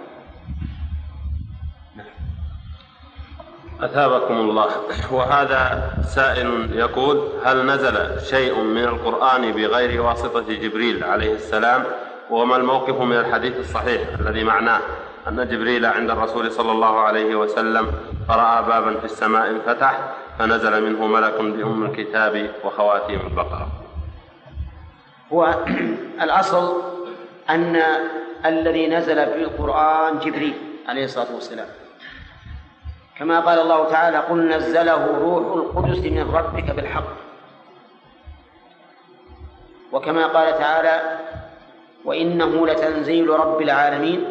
[3.80, 4.68] أثابكم الله.
[5.12, 11.84] وهذا سائل يقول هل نزل شيء من القرآن بغير واسطة جبريل عليه السلام؟
[12.30, 14.80] وما الموقف من الحديث الصحيح الذي معناه
[15.28, 17.92] أن جبريل عند الرسول صلى الله عليه وسلم
[18.28, 20.00] فرأى بابا في السماء انفتح
[20.38, 23.85] فنزل منه ملك بأم الكتاب وخواتيم البقرة.
[25.32, 25.54] هو
[26.22, 26.82] الأصل
[27.50, 27.82] أن
[28.46, 30.54] الذي نزل في القرآن جبريل
[30.88, 31.68] عليه الصلاة والسلام.
[33.18, 37.08] كما قال الله تعالى قل نزله روح القدس من ربك بالحق.
[39.92, 41.18] وكما قال تعالى
[42.04, 44.24] وإنه لتنزيل رب العالمين.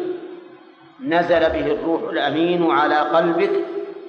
[1.00, 3.50] نزل به الروح الأمين على قلبك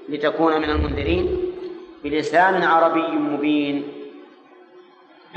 [0.09, 1.53] لتكون من المنذرين
[2.03, 3.96] بلسان عربي مبين.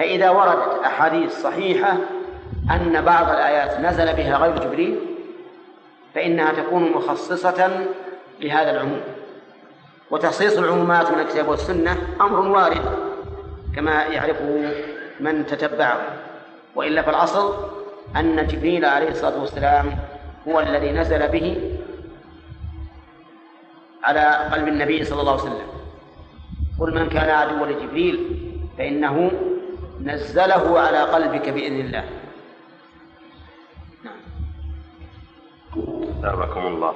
[0.01, 1.97] فإذا وردت أحاديث صحيحة
[2.71, 5.01] أن بعض الآيات نزل بها غير جبريل
[6.15, 7.87] فإنها تكون مخصصة
[8.41, 9.01] لهذا العموم.
[10.11, 12.83] وتخصيص العمومات من الكتاب والسنة أمر وارد
[13.77, 14.73] كما يعرفه
[15.21, 16.01] من تتبعه.
[16.75, 17.55] وإلا فالأصل
[18.17, 19.99] أن جبريل عليه الصلاة والسلام
[20.49, 21.79] هو الذي نزل به
[24.05, 25.69] على قلب النبي صلى الله عليه وسلم.
[26.81, 28.41] قل من كان عدوا لجبريل
[28.79, 29.31] فإنه
[30.05, 32.05] نزله على قلبك بإذن الله.
[34.05, 34.15] نعم.
[36.67, 36.95] الله.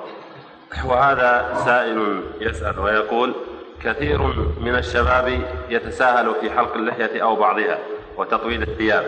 [0.85, 3.35] وهذا سائل يسأل ويقول
[3.83, 4.23] كثير
[4.61, 5.41] من الشباب
[5.71, 7.79] يتساهل في حلق اللحية أو بعضها
[8.17, 9.05] وتطويل الثياب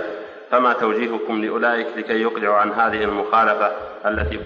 [0.50, 3.72] فما توجيهكم لأولئك لكي يقلعوا عن هذه المخالفة
[4.06, 4.37] التي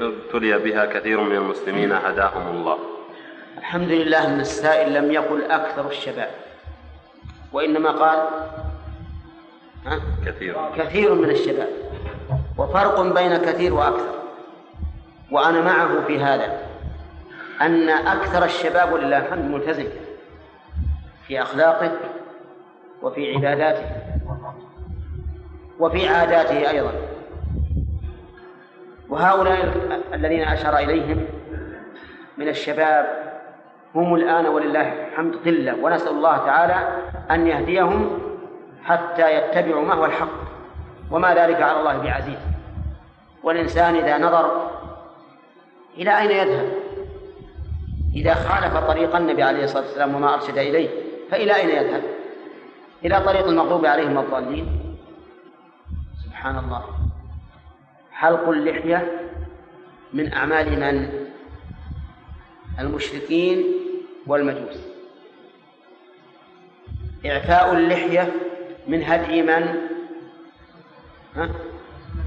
[0.00, 2.78] ابتلي بها كثير من المسلمين؟ هداهم الله.
[3.58, 6.30] الحمد لله أن السائل لم يقل أكثر الشباب
[7.52, 8.28] وإنما قال؟
[10.26, 10.56] كثير.
[10.76, 11.68] كثير من الشباب.
[12.58, 14.14] وفرق بين كثير وأكثر.
[15.30, 16.58] وأنا معه في هذا.
[17.60, 19.86] أن أكثر الشباب ولله الحمد ملتزم
[21.26, 21.92] في أخلاقه
[23.02, 23.86] وفي عباداته
[25.78, 26.92] وفي عاداته أيضا.
[29.08, 29.74] وهؤلاء
[30.14, 31.26] الذين أشار إليهم
[32.38, 33.06] من الشباب
[33.94, 35.74] هم الآن ولله الحمد قلة.
[35.82, 36.88] ونسأل الله تعالى
[37.30, 38.27] أن يهديهم
[38.88, 40.38] حتى يتبعوا ما هو الحق
[41.10, 42.38] وما ذلك على الله بعزيز.
[43.42, 44.70] والإنسان إذا نظر
[45.96, 46.72] إلى أين يذهب؟
[48.14, 50.88] إذا خالف طريق النبي عليه الصلاة والسلام وما أرشد إليه
[51.30, 52.02] فإلى أين يذهب؟
[53.04, 54.96] إلى طريق المغضوب عليهم الضالين
[56.24, 56.84] سبحان الله.
[58.12, 59.30] حلق اللحية
[60.12, 61.28] من أعمال من؟
[62.80, 63.64] المشركين
[64.26, 64.78] والمجوس.
[67.26, 68.32] إعفاء اللحية
[68.88, 69.88] من هدي من؟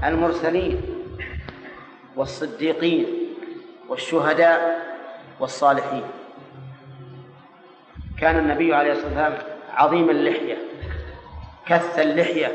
[0.04, 0.80] المرسلين
[2.16, 3.06] والصديقين
[3.88, 4.82] والشهداء
[5.40, 6.02] والصالحين.
[8.18, 9.38] كان النبي عليه الصلاة والسلام
[9.74, 10.56] عظيم اللحية
[11.66, 12.52] كث اللحية.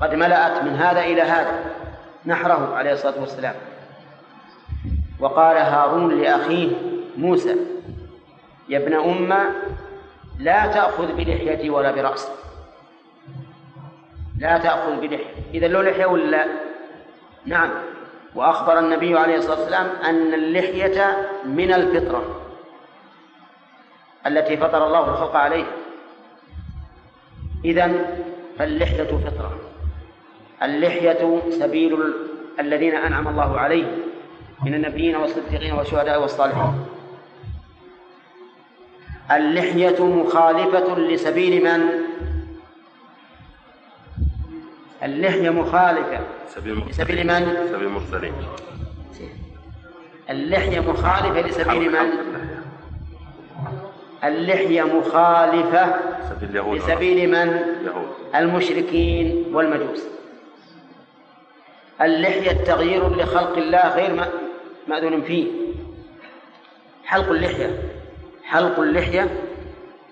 [0.00, 1.64] قد ملأت من هذا إلى هذا
[2.26, 3.54] نحره عليه الصلاة والسلام.
[5.20, 6.70] وقال هارون لأخيه
[7.16, 7.56] موسى
[8.68, 9.34] يا ابن أم
[10.40, 12.28] لا تأخذ بلحيتي ولا برأسي
[14.38, 15.34] لا تأخذ بلحية.
[15.54, 16.46] إذا له لحية ولا لا؟
[17.46, 17.70] نعم.
[18.34, 22.40] وأخبر النبي عليه الصلاة والسلام أن اللحية من الفطرة
[24.26, 25.72] التي فطر الله الخلق عليها.
[27.64, 28.04] إذن
[28.58, 29.60] فاللحية فطرة.
[30.62, 32.14] اللحية سبيل
[32.60, 33.98] الذين أنعم الله عليهم
[34.64, 36.84] من النبيين والصديقين والشهداء والصالحين.
[39.30, 41.88] اللحية مخالفة لسبيل من؟
[45.02, 48.32] اللحية مخالفة سبيل لسبيل من؟ سبيل المرسلين
[50.30, 52.08] اللحية مخالفة لسبيل من؟
[54.24, 55.94] اللحية مخالفة
[56.74, 57.60] لسبيل من؟
[58.34, 60.02] المشركين والمجوس
[62.00, 64.26] اللحية تغيير لخلق الله غير
[64.88, 65.46] مأذون فيه
[67.04, 67.89] حلق اللحية
[68.50, 69.28] حلق اللحية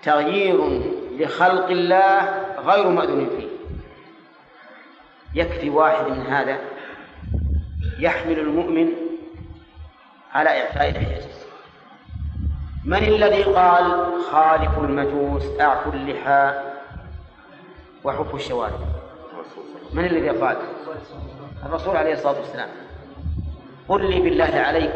[0.03, 0.81] تغيير
[1.19, 3.47] لخلق الله غير مأذون فيه.
[5.33, 6.57] يكفي واحد من هذا
[7.99, 8.87] يحمل المؤمن
[10.33, 11.27] على إعفاء لحيته.
[12.85, 16.53] من الذي قال خالق المجوس أعفوا اللحى
[18.03, 18.79] وحفوا الشوارب؟
[19.93, 20.57] من الذي قال؟
[21.65, 22.69] الرسول عليه الصلاة والسلام.
[23.89, 24.93] قل لي بالله عليك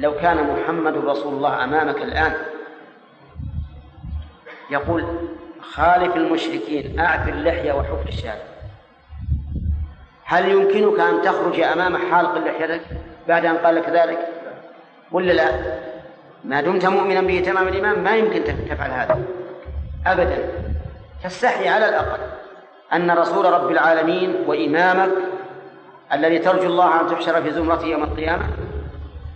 [0.00, 2.32] لو كان محمد رسول الله أمامك الآن.
[4.70, 5.04] يقول
[5.60, 8.42] خالف المشركين أعف اللحية وحف الشارع.
[10.24, 12.80] هل يمكنك أن تخرج أمام حالق لحيتك
[13.28, 14.18] بعد أن قال لك ذلك؟
[15.12, 15.50] ولا لا.
[16.44, 19.18] ما دمت مؤمنا به تمام الإيمان ما يمكن تفعل هذا.
[20.06, 20.38] أبدا.
[21.24, 22.20] تستحي على الأقل
[22.92, 25.10] أن رسول رب العالمين وإمامك
[26.12, 28.44] الذي ترجو الله أن تحشر في زمرته يوم القيامة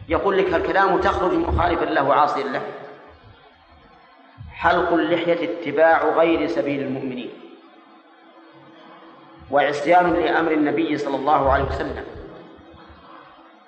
[0.08, 2.62] يقول لك الكلام تخرج مخالفا له عاصيا له
[4.52, 7.30] حلق اللحية اتباع غير سبيل المؤمنين.
[9.50, 12.04] وعصيان لأمر النبي صلى الله عليه وسلم.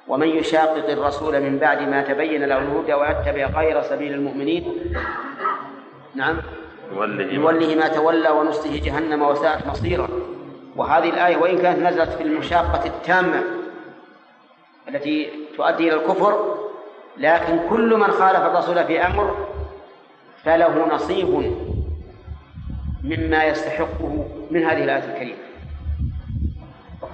[0.09, 4.95] ومن يشاقق الرسول من بعد ما تبين له الهدى ويتبع غير سبيل المؤمنين.
[6.15, 6.37] نعم.
[7.31, 10.09] يوله ما تولى ونصله جهنم وساءت مصيرا.
[10.77, 13.43] وهذه الآية وإن كانت نزلت في المشاقة التامة
[14.89, 16.57] التي تؤدي إلى الكفر
[17.19, 19.47] لكن كل من خالف الرسول في أمر
[20.45, 21.57] فله نصيب
[23.05, 25.39] مما يستحقه من هذه الآية الكريمة.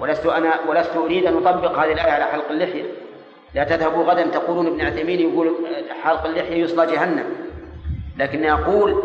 [0.00, 2.84] ولست أنا ولست أريد أن أطبق هذه الآية على حلق اللحية.
[3.54, 5.52] لا تذهبوا غدا تقولون ابن عثيمين يقول
[6.02, 7.24] حلق اللحية يصلى جهنم.
[8.18, 9.02] لكني أقول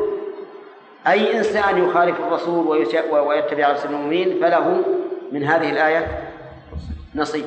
[1.07, 2.67] أي إنسان يخالف الرسول
[3.11, 4.83] ويتبع رسول المؤمنين فله
[5.31, 6.31] من هذه الآية
[7.15, 7.45] نصيب.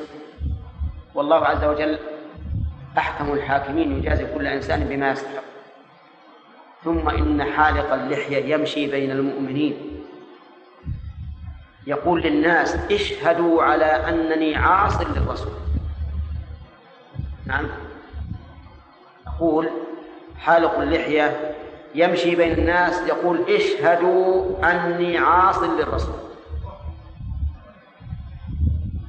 [1.15, 1.99] والله عز وجل
[2.97, 5.43] أحكم الحاكمين يجازي كل إنسان بما يستحق.
[6.83, 10.03] ثم إن حالق اللحية يمشي بين المؤمنين.
[11.87, 15.53] يقول للناس اشهدوا على أنني عاص للرسول.
[17.45, 17.67] نعم.
[19.27, 19.69] أقول
[20.39, 21.55] حالق اللحية
[21.95, 26.15] يمشي بين الناس يقول اشهدوا أني عاص للرسول.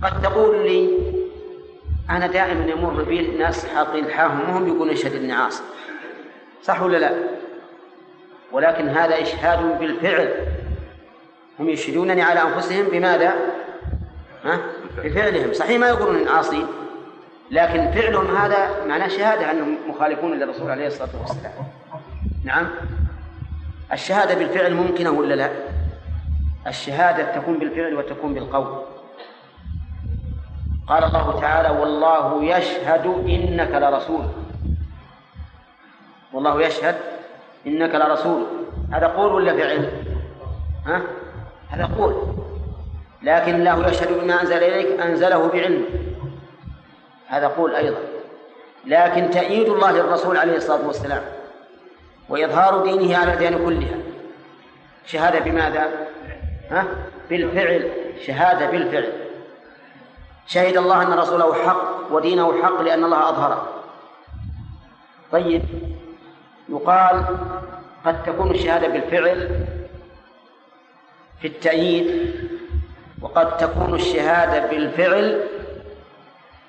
[0.02, 1.11] قد تقول لي
[2.10, 5.62] أنا دائما يمر بي ناس حاطين الحاهم وهم يقولون اشهد أني عاص
[6.62, 7.12] صح ولا لا؟
[8.52, 10.28] ولكن هذا إشهاد بالفعل
[11.60, 13.34] هم يشهدونني على أنفسهم بماذا؟
[14.44, 14.60] ها؟
[15.04, 16.66] بفعلهم صحيح ما يقولون إن عاصي
[17.50, 21.52] لكن فعلهم هذا معناه شهادة أنهم مخالفون للرسول عليه الصلاة والسلام
[22.44, 22.68] نعم
[23.92, 25.50] الشهادة بالفعل ممكنة ولا لا؟
[26.66, 28.82] الشهادة تكون بالفعل وتكون بالقول
[30.88, 34.24] قال الله تعالى والله يشهد إنك لرسول
[36.32, 36.94] والله يشهد
[37.66, 38.46] إنك لرسول
[38.92, 39.90] هذا قول ولا فعل؟
[40.86, 41.02] ها؟
[41.68, 42.14] هذا قول
[43.22, 45.84] لكن الله يشهد بما أنزل إليك أنزله بعلم
[47.28, 47.98] هذا قول أيضا
[48.86, 51.22] لكن تأييد الله للرسول عليه الصلاة والسلام
[52.28, 53.96] وإظهار دينه على الأديان كلها
[55.06, 55.88] شهادة بماذا؟
[56.70, 56.84] ها؟
[57.30, 57.90] بالفعل
[58.26, 59.21] شهادة بالفعل
[60.46, 63.68] شهد الله أن رسوله حق ودينه حق لأن الله أظهره.
[65.32, 65.62] طيب
[66.68, 67.24] يقال
[68.04, 69.66] قد تكون الشهادة بالفعل
[71.40, 72.34] في التأييد
[73.22, 75.48] وقد تكون الشهادة بالفعل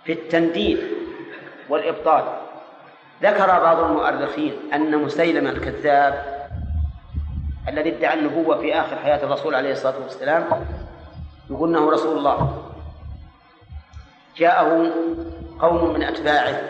[0.06, 0.80] في التنديد
[1.70, 2.24] والإبطال.
[3.24, 6.44] ذكر بعض المؤرخين أن مسيلمة الكذاب
[7.68, 10.46] الذي ادعى النبوة في آخر حياة الرسول عليه الصلاة والسلام
[11.50, 12.64] يقول أنه رسول الله.
[14.38, 14.92] جاءه
[15.60, 16.62] قوم من أتباعه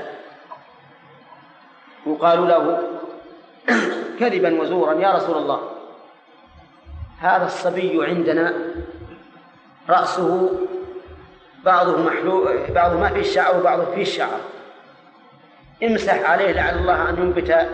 [2.06, 2.80] يقال له
[4.20, 5.70] كذبا وزورا يا رسول الله
[7.20, 8.54] هذا الصبي عندنا
[9.90, 10.50] رأسه
[11.66, 14.40] بعضه محلوق بعضه ما فيه الشعر وبعضه فيه الشعر.
[15.84, 17.68] امسح عليه لعل الله أن ينبت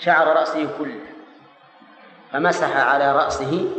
[0.00, 1.00] شعر رأسه كله.
[2.32, 3.70] فمسح على رأسه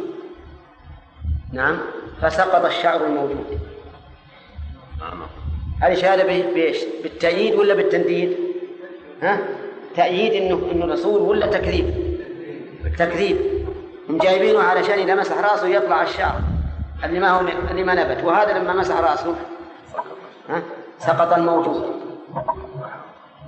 [1.53, 1.77] نعم
[2.21, 3.59] فسقط الشعر الموجود.
[5.81, 8.37] هذه شهادة بإيش؟ بالتأييد ولا بالتنديد؟
[9.21, 9.39] ها؟
[9.95, 11.93] تأييد إنه إنه رسول ولا تكذيب؟
[12.97, 13.37] تكذيب
[14.09, 16.39] هم جايبينه علشان إذا مسح رأسه يطلع الشعر
[17.03, 19.35] اللي ما هو اللي ما نبت وهذا لما مسح رأسه
[20.49, 20.61] ها؟
[20.99, 22.01] سقط الموجود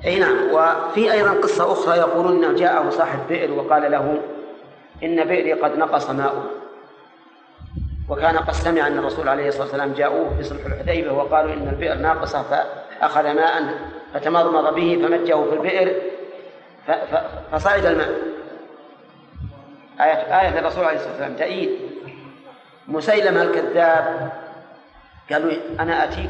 [0.05, 4.21] أي نعم وفي أيضا قصة أخرى يقولون إنه جاءه صاحب بئر وقال له
[5.03, 6.43] إن بئري قد نقص ماؤه
[8.10, 11.95] وكان قد سمع أن الرسول عليه الصلاة والسلام جاءوه في صلح الحديبيه وقالوا إن البئر
[11.95, 13.64] ناقصة فأخذ ماء
[14.14, 15.93] فتمضمض به فمجه في البئر
[17.51, 18.10] فصعد الماء.
[20.01, 21.70] آية آية الرسول عليه الصلاة والسلام تأييد.
[22.88, 24.32] مسيلمة الكذاب
[25.32, 26.30] قالوا أنا أتيك.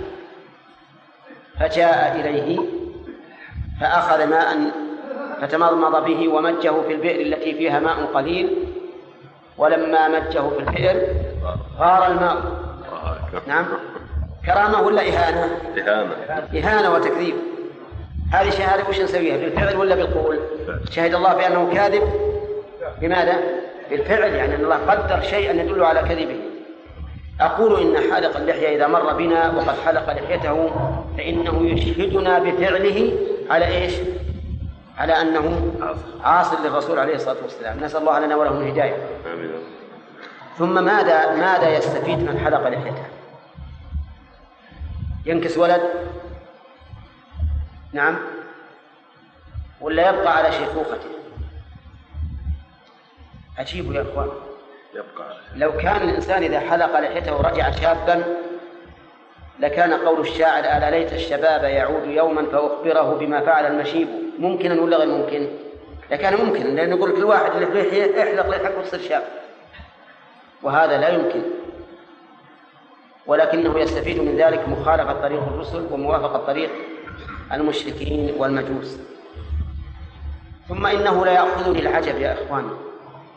[1.59, 2.59] فجاء إليه
[3.81, 4.71] فأخذ ماء
[5.41, 8.67] فتمضمض به ومجه في البئر التي فيها ماء قليل.
[9.57, 11.07] ولما مجه في البئر
[11.79, 12.37] غار الماء
[13.47, 13.65] نعم
[14.45, 16.13] كرامة ولا إهانة؟ إهانة
[16.55, 17.35] إهانة وتكذيب
[18.31, 20.39] هذه شهادة وش نسويها بالفعل ولا بالقول؟
[20.89, 22.03] شهد الله بأنه كاذب
[23.01, 23.35] بماذا؟
[23.89, 26.39] بالفعل يعني أن الله قدر شيئا يدل على كذبه
[27.41, 30.71] أقول إن حالق اللحية إذا مر بنا وقد حلق لحيته
[31.17, 33.13] فإنه يشهدنا بفعله
[33.49, 33.93] على إيش؟
[34.97, 35.73] على أنه
[36.23, 38.97] عاص للرسول عليه الصلاة والسلام نسأل الله لنا وله الهداية
[39.33, 39.51] آمين.
[40.57, 43.05] ثم ماذا ماذا يستفيد من حلق لحيته؟
[45.25, 45.81] ينكس ولد؟
[47.93, 48.19] نعم.
[49.81, 51.09] ولا يبقى على شيخوخته؟
[53.57, 54.29] عجيب يا إخوان.
[54.93, 58.23] يبقى لو كان الإنسان إذا حلق لحيته ورجع شابا
[59.59, 64.07] لكان قول الشاعر ألا ليت الشباب يعود يوما فأخبره بما فعل المشيب.
[64.39, 65.47] ممكنا ولا غير ممكن؟
[66.11, 69.42] لكان ممكن لأن يقول كل واحد اللي في احلق لحيتك وتصير شاب.
[70.63, 71.41] وهذا لا يمكن.
[73.27, 76.69] ولكنه يستفيد من ذلك مخالفه طريق الرسل وموافقه طريق
[77.53, 78.97] المشركين والمجوس.
[80.69, 82.71] ثم إنه لا يأخذني العجب يا إخواني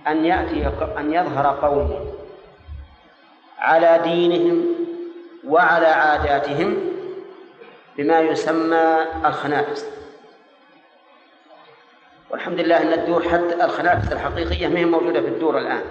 [0.06, 2.10] أن يأتي أن يظهر قوم
[3.58, 4.66] على دينهم
[5.48, 6.76] وعلى عاداتهم
[7.98, 9.86] بما يسمى الخنافس
[12.30, 15.82] والحمد لله أن الدور حتى الخنافس الحقيقية ما هي موجودة في الدور الآن.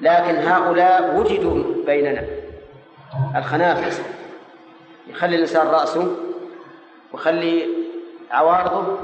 [0.00, 2.24] لكن هؤلاء وجدوا بيننا.
[3.36, 4.02] الخنافس.
[5.08, 6.16] يخلي الإنسان رأسه
[7.12, 7.66] وخلي
[8.30, 8.98] عوارضه.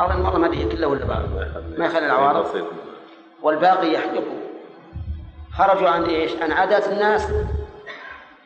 [0.00, 1.22] أو والله ما أدري كله ولا بعض
[1.78, 2.66] ما يخلي العوارض.
[3.42, 4.36] والباقي يحلقه
[5.52, 7.28] خرجوا عن إيش؟ عن عادات الناس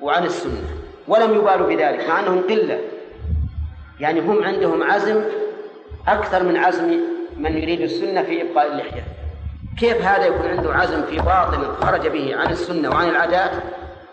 [0.01, 0.64] وعن السنة.
[1.09, 2.80] ولم يبالوا بذلك مع أنهم قلة.
[4.01, 5.24] يعني هم عندهم عزم
[6.09, 7.01] أكثر من عزم
[7.36, 9.03] من يريد السنة في إبقاء اللحية.
[9.79, 13.51] كيف هذا يكون عنده عزم في باطل خرج به عن السنة وعن العادات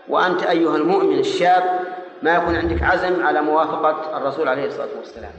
[0.08, 1.62] وأنت أيها المؤمن الشاب
[2.22, 5.32] ما يكون عندك عزم على موافقة الرسول عليه الصلاة والسلام؟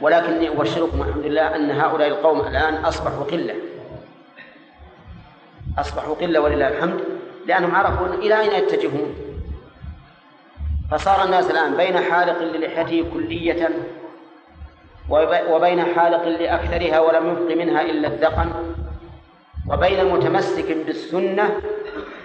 [0.00, 3.54] ولكني أبشركم الحمد لله أن هؤلاء القوم الآن أصبحوا قلة.
[5.78, 7.00] أصبحوا قلة ولله الحمد
[7.46, 9.14] لأنهم عرفوا إلى أين يتجهون.
[10.90, 13.68] فصار الناس الآن بين حالق للحيته كلية
[15.50, 18.52] وبين حالق لأكثرها ولم يبق منها إلا الذقن
[19.70, 21.60] وبين متمسك بالسنة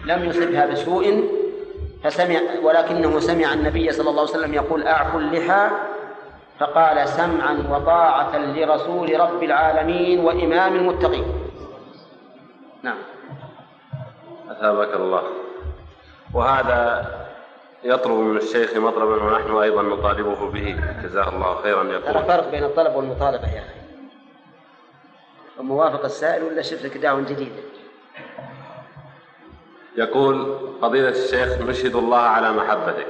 [0.06, 1.24] لم يصبها بسوء
[2.04, 5.68] فسمع ولكنه سمع النبي صلى الله عليه وسلم يقول أعفوا اللحى
[6.60, 11.26] فقال سمعا وطاعة لرسول رب العالمين وإمام المتقين.
[12.84, 12.98] نعم.
[14.50, 15.24] أثابك الله.
[16.34, 17.06] وهذا
[17.84, 20.80] يطلب من الشيخ مطلبا ونحن أيضا نطالبه به.
[21.04, 21.84] جزاه الله خيرا.
[21.84, 23.80] يقول ترى فرق بين الطلب والمطالبة يا أخي.
[25.60, 27.62] موافق السائل ولا شفت لك دعوة جديدة؟
[29.98, 33.08] يقول فضيلة الشيخ نشهد الله على محبتك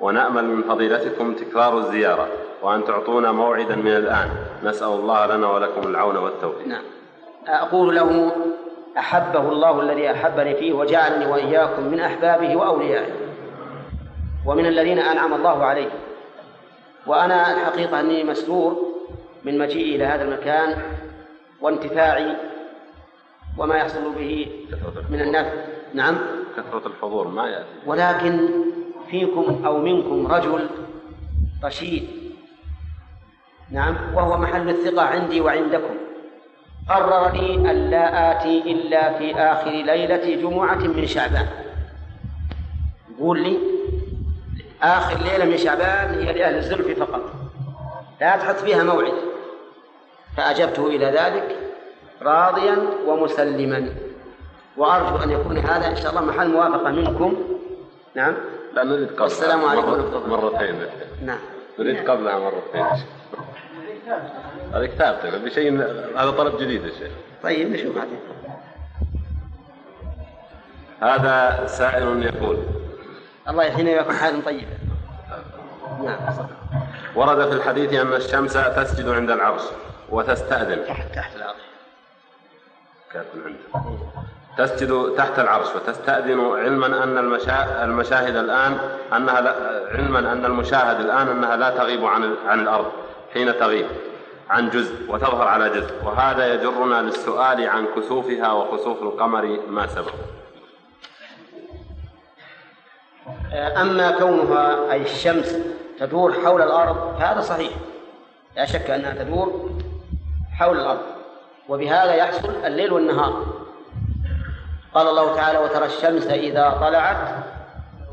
[0.00, 2.28] ونأمل من فضيلتكم تكرار الزيارة
[2.62, 4.28] وأن تعطونا موعدا من الآن.
[4.64, 6.66] نسأل الله لنا ولكم العون والتوفيق.
[6.66, 6.82] نعم.
[7.48, 8.32] أقول له
[8.98, 13.29] أحبه الله الذي أحبني فيه وجعلني وإياكم من أحبابه وأوليائه.
[14.46, 15.90] ومن الذين أنعم الله عليه
[17.06, 18.76] وأنا الحقيقة أني مسرور
[19.44, 20.82] من مجيئي إلى هذا المكان
[21.60, 22.36] وانتفاعي
[23.58, 24.46] وما يحصل به
[25.10, 25.52] من النفع.
[25.94, 26.18] نعم.
[26.56, 27.68] كثرة الحضور ما يأتي.
[27.86, 28.48] ولكن
[29.10, 30.66] فيكم أو منكم رجل
[31.64, 32.08] رشيد.
[33.70, 33.96] نعم.
[34.14, 35.94] وهو محل الثقة عندي وعندكم.
[36.88, 41.46] قرر لي أن لا آتي إلا في آخر ليلة جمعة من شعبان.
[43.10, 43.58] يقول لي
[44.82, 47.20] آخر ليلة من شعبان هي لأهل الزلف فقط.
[48.20, 49.12] لا تحط فيها موعد.
[50.36, 51.56] فأجبته إلى ذلك
[52.22, 52.76] راضيا
[53.06, 53.94] ومسلما.
[54.76, 57.36] وأرجو أن يكون هذا إن شاء الله محل موافقة منكم.
[58.14, 58.34] نعم.
[58.74, 60.26] لا نريد قبلها السلام عليكم ورحمة الله.
[60.26, 60.74] مرتين.
[61.24, 61.38] نعم.
[61.78, 62.86] نريد قبلها مرتين.
[64.74, 65.44] هذا كتاب طيب.
[65.44, 65.82] بشيء
[66.16, 67.12] هذا طلب جديد يا شيخ.
[67.42, 68.08] طيب نشوف هذا
[71.00, 72.56] هذا سائل يقول
[73.50, 74.66] الله يحيينا ويكون حال طيبة.
[76.04, 76.18] نعم.
[77.14, 79.62] ورد في الحديث أن الشمس تسجد عند العرش
[80.10, 80.84] وتستأذن.
[80.86, 81.60] تحت تحت عنده
[84.58, 87.84] تسجد تحت العرش وتستأذن علما أن المشا...
[87.84, 88.78] المشاهد الآن
[89.16, 89.54] أنها لا...
[89.94, 92.92] علما أن المشاهد الآن أنها لا تغيب عن عن الأرض
[93.34, 93.86] حين تغيب
[94.50, 95.94] عن جزء وتظهر على جزء.
[96.04, 100.12] وهذا يجرنا للسؤال عن كسوفها وخسوف القمر ما سبق
[103.52, 105.56] أما كونها أي الشمس
[105.98, 107.70] تدور حول الأرض فهذا صحيح.
[108.56, 109.70] لا شك أنها تدور
[110.58, 111.00] حول الأرض
[111.68, 113.46] وبهذا يحصل الليل والنهار.
[114.94, 117.34] قال الله تعالى وترى الشمس إذا طلعت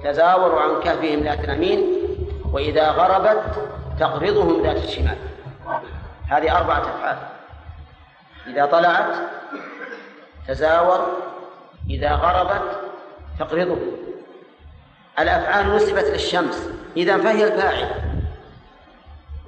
[0.04, 1.94] تزاور عن كهفهم ذات اليمين
[2.52, 3.44] وإذا غربت
[4.00, 5.18] تقرضهم ذات الشمال.
[6.30, 7.18] هذه أربعة أفعال
[8.48, 9.16] إذا طلعت
[10.48, 11.08] تزاور
[11.90, 12.80] إذا غربت
[13.40, 14.07] تقرضهم
[15.20, 16.70] الأفعال نسبت للشمس.
[16.98, 17.90] إذا فهي الفاعل.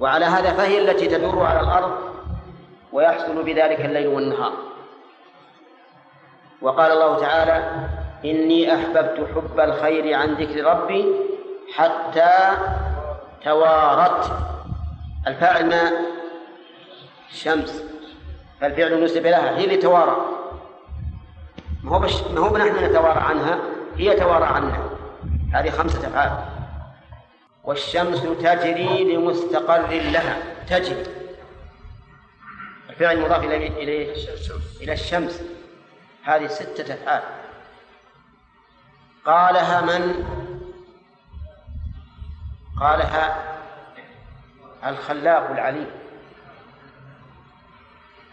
[0.00, 1.98] وعلى هذا فهي التي تدور على الأرض
[2.92, 4.52] ويحصل بذلك الليل والنهار.
[6.62, 7.70] وقال الله تعالى
[8.24, 11.14] إني أحببت حب الخير عن ذكر ربي
[11.74, 12.56] حتى
[13.44, 14.32] توارت.
[15.26, 15.90] الفاعل ما؟
[17.30, 17.84] الشمس
[18.60, 19.58] فالفعل نسب لها.
[19.58, 20.16] هي اللي توارى.
[21.84, 22.22] ما هو بش...
[22.22, 23.58] ما هو نحن نتوارى عنها؟
[23.96, 24.89] هي توارى عنا.
[25.52, 26.44] هذه خمسة أفعال
[27.64, 30.42] والشمس تجري لمستقر لها.
[30.68, 31.04] تجري.
[32.90, 34.14] الفعل المضاف إلى إليه
[34.80, 35.42] إلى الشمس.
[36.22, 37.22] هذه ستة أفعال
[39.26, 40.24] قالها من؟
[42.80, 43.44] قالها
[44.86, 45.90] الخلاق العليم.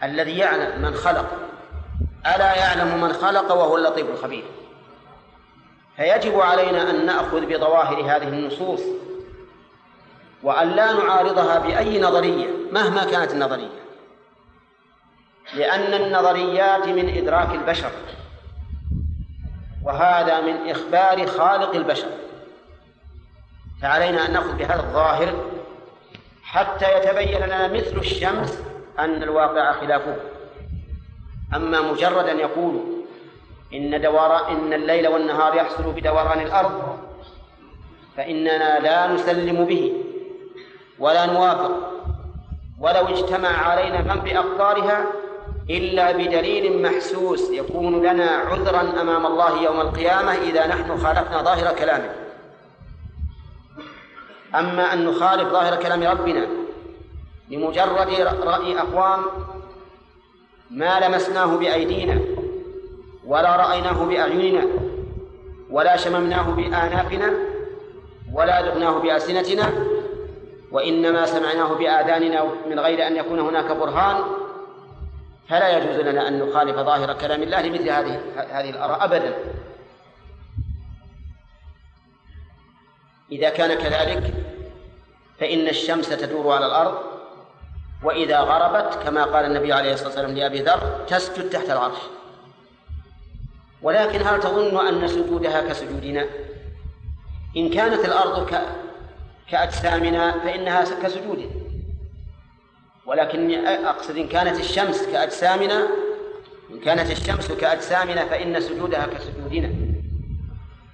[0.02, 1.26] الذي يعلم من خلق.
[2.26, 4.44] ألا يعلم من خلق وهو اللطيف الخبير.
[5.98, 8.80] فيجب علينا أن نأخذ بظواهر هذه النصوص
[10.42, 13.78] وأن لا نعارضها بأي نظرية مهما كانت النظرية.
[15.54, 17.90] لأن النظريات من إدراك البشر
[19.84, 22.08] وهذا من إخبار خالق البشر.
[23.82, 25.44] فعلينا أن نأخذ بهذا الظاهر
[26.42, 28.58] حتى يتبين لنا مثل الشمس
[28.98, 30.16] أن الواقع خلافه.
[31.54, 32.97] أما مجرد أن يقول
[33.74, 36.98] إن دوار إن الليل والنهار يحصل بدوران الأرض
[38.16, 39.92] فإننا لا نسلم به
[40.98, 41.92] ولا نوافق
[42.80, 45.06] ولو اجتمع علينا من بأقطارها
[45.70, 52.10] إلا بدليل محسوس يكون لنا عذرا أمام الله يوم القيامة إذا نحن خالفنا ظاهر كلامه.
[54.54, 56.46] أما أن نخالف ظاهر كلام ربنا
[57.50, 58.10] لمجرد
[58.42, 59.20] رأي أقوام
[60.70, 62.37] ما لمسناه بأيدينا
[63.28, 64.66] ولا رأيناه بأعيننا
[65.70, 67.32] ولا شممناه بآنافنا
[68.32, 69.72] ولا ذقناه بألسنتنا
[70.72, 74.24] وإنما سمعناه بآذاننا من غير أن يكون هناك برهان.
[75.48, 79.34] فلا يجوز لنا أن نخالف ظاهر كلام الله لمثل هذه هذه الآراء أبدا.
[83.32, 84.34] إذا كان كذلك
[85.40, 86.98] فإن الشمس تدور على الأرض
[88.04, 91.98] وإذا غربت كما قال النبي عليه الصلاة والسلام لأبي ذر تسجد تحت العرش.
[93.82, 96.26] ولكن هل تظن أن سجودها كسجودنا؟
[97.56, 98.50] إن كانت الأرض
[99.50, 101.50] كأجسامنا فإنها كسجودنا
[103.06, 105.88] ولكن أقصد إن كانت الشمس كأجسامنا
[106.70, 109.74] إن كانت الشمس كأجسامنا فإن سجودها كسجودنا.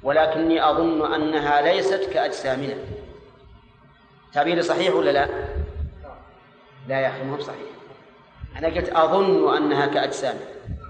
[0.02, 2.74] ولكني أظن أنها ليست كأجسامنا.
[4.32, 5.28] تعبيري صحيح ولا لا؟
[6.88, 7.58] لا يا أخي مو صحيح
[8.58, 10.44] أنا قلت أظن أنها كأجسامنا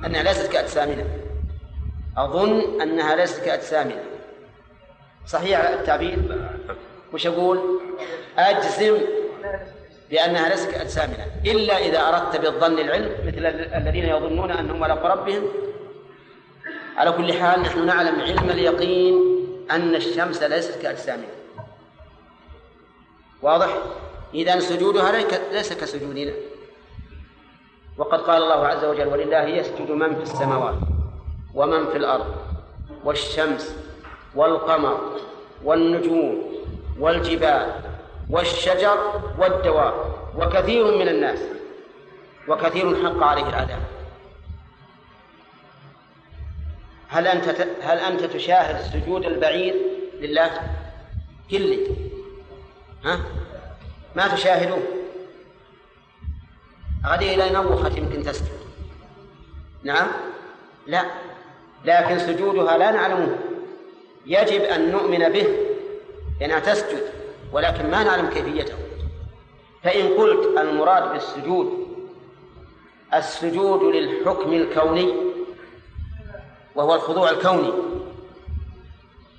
[0.07, 1.05] أنها ليست كأجسامنا.
[2.19, 4.03] أظن أنها ليست كأجسامنا
[5.27, 6.19] صحيح التعبير؟
[7.13, 7.81] وش أقول؟
[8.39, 8.99] أجزم
[10.11, 13.47] بأنها ليست كأجسامنا إلا إذا أردت بالظن العلم مثل
[13.77, 15.43] الذين يظنون أنهم على ربهم.
[16.97, 19.15] على كل حال نحن نعلم علم اليقين
[19.71, 21.27] أن الشمس ليست كأجسامنا
[23.43, 23.79] واضح؟
[24.35, 25.13] إذا سجودها
[25.53, 26.33] ليس كسجودنا.
[27.99, 30.94] وقد قال الله عز وجل ولله يسجد من في السماوات.
[31.55, 32.35] ومن في الأرض
[33.05, 33.77] والشمس
[34.35, 35.21] والقمر
[35.65, 36.55] والنجوم
[36.99, 37.81] والجبال
[38.31, 39.95] والشجر والدواب
[40.37, 41.41] وكثير من الناس
[42.49, 43.83] وكثير حق عليه العذاب
[47.09, 47.49] هل أنت
[47.83, 49.75] هل أنت تشاهد سجود البعير
[50.21, 50.51] لله؟
[51.53, 51.87] قل لي
[53.05, 53.21] ها؟
[54.17, 54.83] ما تشاهدون
[57.07, 58.53] غدي إلى نوخة يمكن تسجد.
[59.83, 60.07] نعم؟
[60.87, 61.05] لا.
[61.85, 63.37] لكن سجودها لا نعلمه.
[64.27, 65.47] يجب أن نؤمن به
[66.41, 67.03] لأنها تسجد
[67.53, 68.75] ولكن ما نعلم كيفيته.
[69.83, 71.85] فإن قلت المراد بالسجود
[73.15, 75.15] السجود للحكم الكوني
[76.75, 77.73] وهو الخضوع الكوني.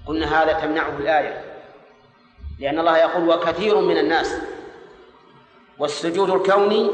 [0.06, 1.43] قلنا هذا تمنعه الآية
[2.60, 4.36] لأن الله يقول وكثير من الناس
[5.80, 6.91] والسجود الكوني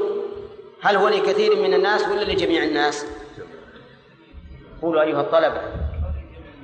[0.81, 3.05] هل هو لكثير من الناس ولا لجميع الناس؟
[4.81, 5.61] قولوا أيها الطلبة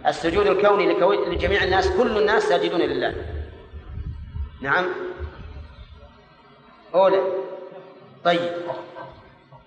[0.07, 0.93] السجود الكوني
[1.29, 3.13] لجميع الناس كل الناس ساجدون لله
[4.61, 4.85] نعم
[6.95, 7.21] أولى
[8.23, 8.51] طيب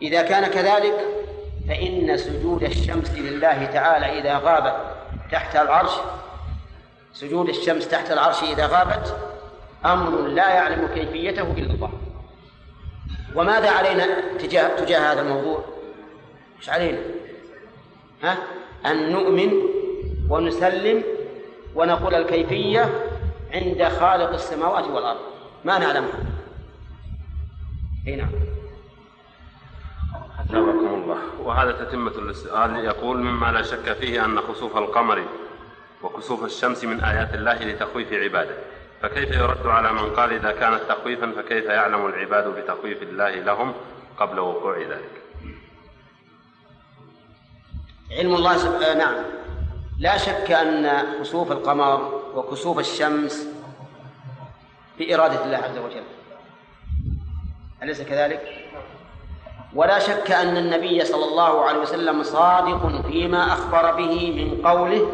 [0.03, 0.94] إذا كان كذلك
[1.68, 4.74] فإن سجود الشمس لله تعالى إذا غابت
[5.32, 5.92] تحت العرش
[7.12, 9.16] سجود الشمس تحت العرش إذا غابت
[9.84, 11.92] أمر لا يعلم كيفيته إلا الله
[13.34, 14.07] وماذا علينا
[14.38, 15.64] تجاه تجاه هذا الموضوع؟
[16.59, 16.98] إيش علينا؟
[18.23, 18.37] ها؟
[18.87, 19.53] أن نؤمن
[20.29, 21.03] ونسلم
[21.75, 23.11] ونقول الكيفية
[23.53, 25.21] عند خالق السماوات والأرض.
[25.64, 26.21] ما نعلمها؟
[28.07, 28.31] إي نعم.
[30.51, 31.18] الله.
[31.43, 32.85] وهذا تتمة السؤال.
[32.85, 35.25] يقول مما لا شك فيه أن خسوف القمر
[36.03, 38.55] وكسوف الشمس من آيات الله لتخويف عباده.
[39.03, 43.73] فكيف يرد على من قال إذا كانت تخويفا فكيف يعلم العباد بتخويف الله لهم
[44.18, 45.30] قبل وقوع ذلك؟
[48.11, 48.82] علم الله سب...
[48.82, 49.14] آه نعم.
[49.98, 53.46] لا شك أن خسوف القمر وكسوف الشمس
[54.98, 56.02] بإرادة الله عز وجل.
[57.82, 58.70] أليس كذلك؟
[59.74, 65.12] ولا شك أن النبي صلى الله عليه وسلم صادق فيما أخبر به من قوله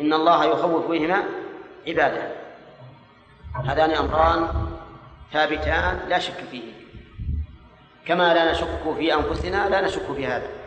[0.00, 1.22] إن الله يخوف بهما
[1.86, 2.32] عباده.
[3.64, 4.48] هذان أمران
[5.32, 6.72] ثابتان لا شك فيه
[8.06, 10.65] كما لا نشك في أنفسنا لا نشك في هذا.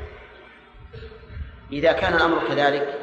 [1.72, 2.99] إذا كان الأمر كذلك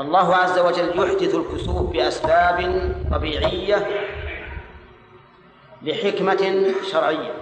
[0.00, 3.86] الله عز وجل يحدث الكسوف بأسباب طبيعية
[5.82, 7.34] لحكمة شرعية.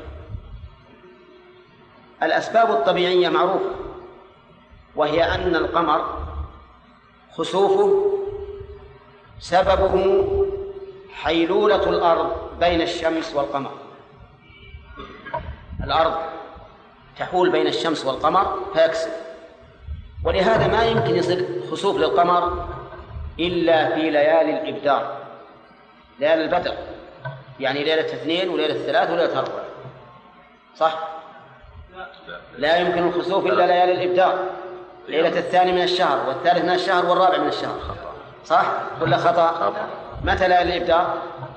[2.23, 3.71] الأسباب الطبيعية معروفة
[4.97, 6.19] وهي أن القمر
[7.33, 8.17] خسوفه
[9.39, 10.27] سببه
[11.15, 13.73] حيلولة الأرض بين الشمس والقمر.
[15.85, 16.15] الأرض
[17.19, 19.30] تحول بين الشمس والقمر فيكسف
[20.25, 22.69] ولهذا ما يمكن يصير خسوف للقمر
[23.39, 25.17] إلا في ليالي الإبدار
[26.21, 26.75] ليالي البدر
[27.61, 29.65] يعني ليلة اثنين وليلة ثلاث وليلة أربعة
[30.77, 30.99] صح؟
[32.59, 34.39] لا يمكن الخسوف إلا ليالي الإبدار
[35.09, 37.97] ليلة الثاني من الشهر والثالث من الشهر والرابع من الشهر.
[38.45, 38.67] صح؟
[39.01, 39.75] ولا خطأ؟
[40.25, 41.15] متى ليالي الإبدار؟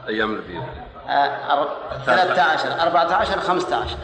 [0.07, 0.63] أيام البيض
[1.09, 1.67] آه،
[2.05, 3.97] 13 14 15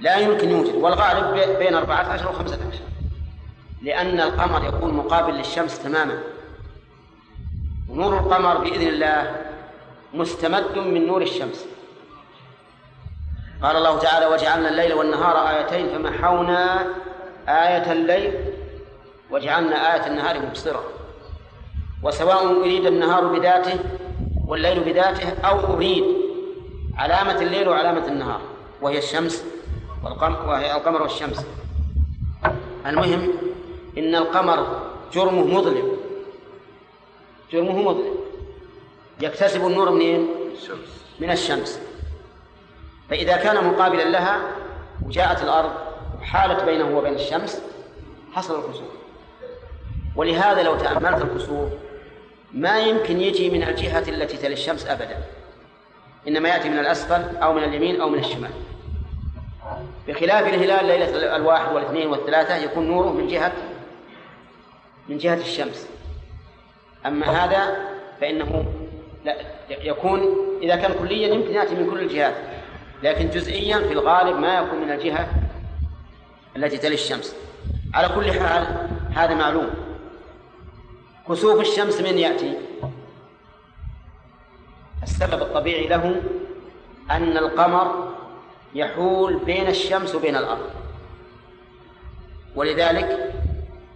[0.00, 2.60] لا يمكن يوجد والغالب بين 14 و 15
[3.82, 6.18] لأن القمر يكون مقابل للشمس تماما.
[7.88, 9.36] ونور القمر بإذن الله
[10.14, 11.66] مستمد من نور الشمس.
[13.62, 16.86] قال الله تعالى وجعلنا الليل والنهار آيتين فمحونا
[17.48, 18.34] آية الليل
[19.30, 20.84] وجعلنا آية النهار مبصرة.
[22.02, 23.78] وسواء أريد النهار بذاته
[24.46, 26.04] والليل بذاته أو أريد
[26.98, 28.40] علامة الليل وعلامة النهار
[28.82, 29.44] وهي الشمس
[30.06, 31.46] والقمر وهي القمر والشمس.
[32.86, 33.32] المهم
[33.98, 34.82] إن القمر
[35.12, 35.96] جرمه مظلم.
[37.52, 38.14] جرمه مظلم.
[39.20, 41.02] يكتسب النور منين؟ الشمس.
[41.20, 41.80] من الشمس.
[43.10, 44.40] فإذا كان مقابلا لها
[45.06, 45.70] وجاءت الأرض
[46.22, 47.62] حالت بينه وبين الشمس
[48.32, 48.90] حصل الكسوف
[50.16, 51.72] ولهذا لو تأملت الكسوف
[52.52, 55.18] ما يمكن يجي من الجهة التي تلي الشمس أبدا.
[56.28, 58.50] إنما يأتي من الأسفل أو من اليمين أو من الشمال.
[60.08, 63.52] بخلاف الهلال ليلة الواحد والاثنين والثلاثة يكون نوره من جهة
[65.08, 65.88] من جهة الشمس.
[67.06, 67.76] أما هذا
[68.20, 68.64] فإنه
[69.24, 69.36] لا
[69.68, 72.34] يكون إذا كان كليا يمكن يأتي من كل الجهات.
[73.02, 75.28] لكن جزئيا في الغالب ما يكون من الجهة
[76.56, 77.36] التي تلي الشمس.
[77.94, 79.70] على كل حال هذا معلوم.
[81.28, 82.54] كسوف الشمس من يأتي؟
[85.02, 86.22] السبب الطبيعي له
[87.10, 88.15] أن القمر
[88.76, 90.70] يحول بين الشمس وبين الأرض.
[92.54, 93.32] ولذلك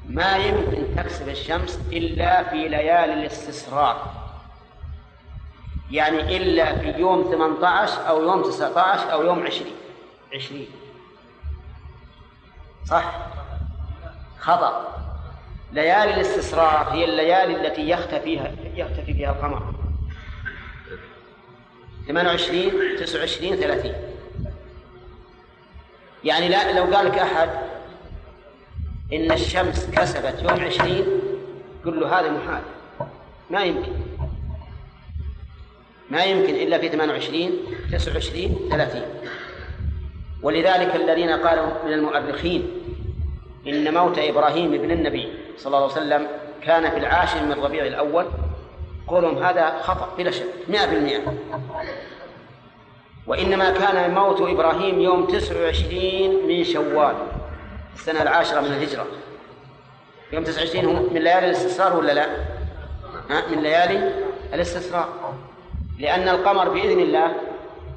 [0.08, 4.12] ما يمكن تكسب الشمس إلا في ليالي الاستسرار
[5.90, 9.70] يعني إلا في يوم 18 أو يوم 19 أو يوم 20
[10.34, 10.66] 20
[12.84, 13.26] صح؟
[14.38, 14.96] خطأ.
[15.72, 19.74] ليالي الاستسرار هي الليالي التي يختفي فيها يختفي فيها القمر.
[22.06, 24.09] 28 29 30
[26.24, 27.48] يعني لا لو قال لك أحد
[29.12, 31.06] إن الشمس كسبت يوم 20
[31.84, 32.62] قل له هذا محال.
[33.50, 33.92] ما يمكن.
[36.10, 37.50] ما يمكن إلا في 28
[37.92, 39.02] 29 30
[40.42, 42.70] ولذلك الذين قالوا من المؤرخين
[43.66, 46.26] إن موت إبراهيم ابن النبي صلى الله عليه وسلم
[46.62, 48.26] كان في العاشر من ربيع الأول
[49.06, 51.34] قولهم هذا خطأ بلا شك مئة بالمئة.
[53.30, 57.14] وإنما كان موت إبراهيم يوم تسع وعشرين من شوال
[57.94, 59.06] السنة العاشرة من الهجرة
[60.32, 62.26] يوم تسع وعشرين هو من ليالي الاستسرار ولا لا؟
[63.30, 64.14] ها؟ من ليالي
[64.54, 65.34] الاستسرار
[65.98, 67.34] لأن القمر بإذن الله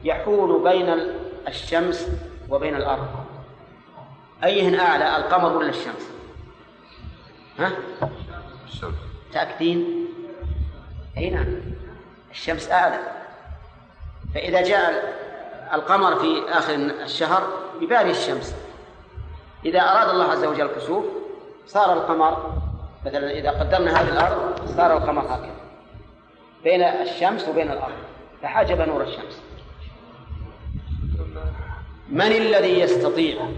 [0.04, 0.96] يحول بين
[1.48, 2.08] الشمس
[2.50, 3.08] وبين الأرض
[4.44, 6.10] أيهن أعلى القمر ولا الشمس؟
[7.60, 7.72] ها؟
[9.34, 10.08] تأكدين؟
[11.18, 11.56] أي نعم
[12.32, 13.00] الشمس أعلى
[14.34, 15.23] فإذا جاء
[15.74, 17.48] القمر في آخر الشهر
[17.82, 18.56] يباري الشمس.
[19.66, 21.06] إذا أراد الله عز وجل الكسوف
[21.66, 22.62] صار القمر
[23.06, 25.56] مثلا إذا قدرنا هذه الأرض صار القمر هكذا
[26.64, 27.94] بين الشمس وبين الأرض.
[28.42, 29.42] فحجب نور الشمس.
[32.10, 33.50] من الذي يستطيع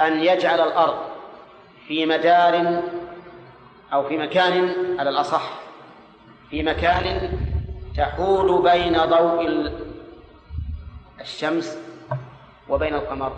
[0.00, 0.96] أن يجعل الأرض
[1.88, 2.82] في مدار
[3.92, 5.50] أو في مكان على الأصح
[6.50, 7.32] في مكان
[7.96, 9.70] تحول بين ضوء
[11.20, 11.78] الشمس
[12.68, 13.32] وبين القمر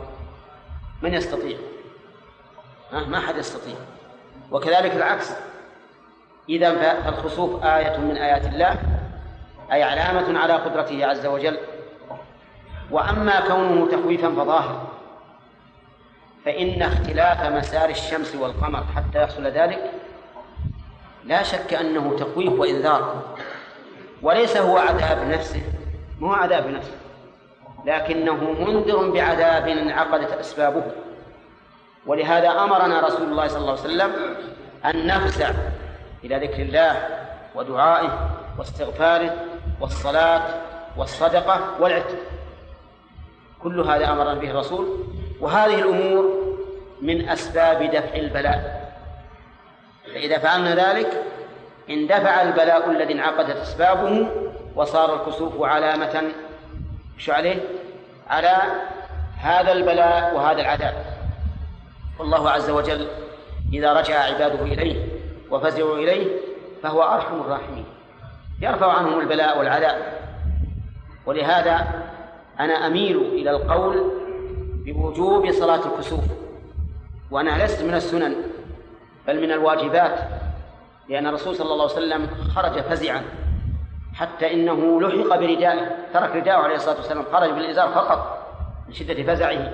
[1.02, 1.58] من يستطيع؟
[2.92, 3.74] ما حد يستطيع.
[4.50, 5.32] وكذلك العكس.
[6.48, 8.76] إذا فالخسوف آية من آيات الله
[9.72, 11.58] أي علامة على قدرته عز وجل.
[12.90, 14.86] وأما كونه تخويفا فظاهر
[16.44, 19.90] فإن اختلاف مسار الشمس والقمر حتى يحصل ذلك
[21.24, 23.22] لا شك أنه تخويف وإنذار.
[24.22, 25.62] وليس هو عذاب نفسه
[26.20, 27.05] مو عذاب نفسه.
[27.86, 30.82] لكنه منذر بعذاب انعقدت أسبابه.
[32.06, 34.12] ولهذا أمرنا رسول الله صلى الله عليه وسلم
[34.84, 35.50] أن نفزع
[36.24, 37.08] إلى ذكر الله
[37.54, 39.34] ودعائه واستغفاره
[39.80, 40.42] والصلاة
[40.96, 42.18] والصدقة والعتق.
[43.62, 45.04] كل هذا أمرنا به الرسول
[45.40, 46.24] وهذه الأمور
[47.02, 48.86] من أسباب دفع البلاء.
[50.14, 51.22] فإذا فعلنا ذلك
[51.90, 54.28] اندفع البلاء الذي انعقدت أسبابه
[54.74, 56.22] وصار الكسوف علامة
[57.18, 57.60] شو عليه؟
[58.28, 58.56] على
[59.38, 60.94] هذا البلاء وهذا العذاب.
[62.18, 63.08] والله عز وجل
[63.72, 65.08] إذا رجع عباده إليه
[65.50, 66.26] وفزعوا إليه
[66.82, 67.84] فهو أرحم الراحمين.
[68.60, 70.12] يرفع عنهم البلاء والعذاب.
[71.26, 71.86] ولهذا
[72.60, 74.12] أنا أميل إلى القول
[74.84, 76.24] بوجوب صلاة الكسوف.
[77.30, 78.34] وأنا لست من السنن
[79.26, 80.18] بل من الواجبات
[81.08, 83.22] لأن الرسول صلى الله عليه وسلم خرج فزعا.
[84.16, 85.96] حتى إنه لحق بردائه.
[86.14, 87.24] ترك رداءه عليه الصلاة والسلام.
[87.32, 88.38] خرج بالإزار فقط
[88.88, 89.72] من شدة فزعه.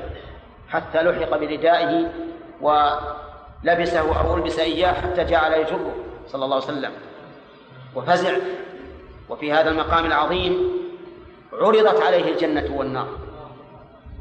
[0.69, 2.13] حتى لحق بردائه
[2.61, 5.95] ولبسه أو ألبس إياه حتى جعل يجره
[6.27, 6.93] صلى الله عليه وسلم.
[7.95, 8.33] وفزع.
[9.29, 10.71] وفي هذا المقام العظيم
[11.53, 13.09] عرضت عليه الجنة والنار.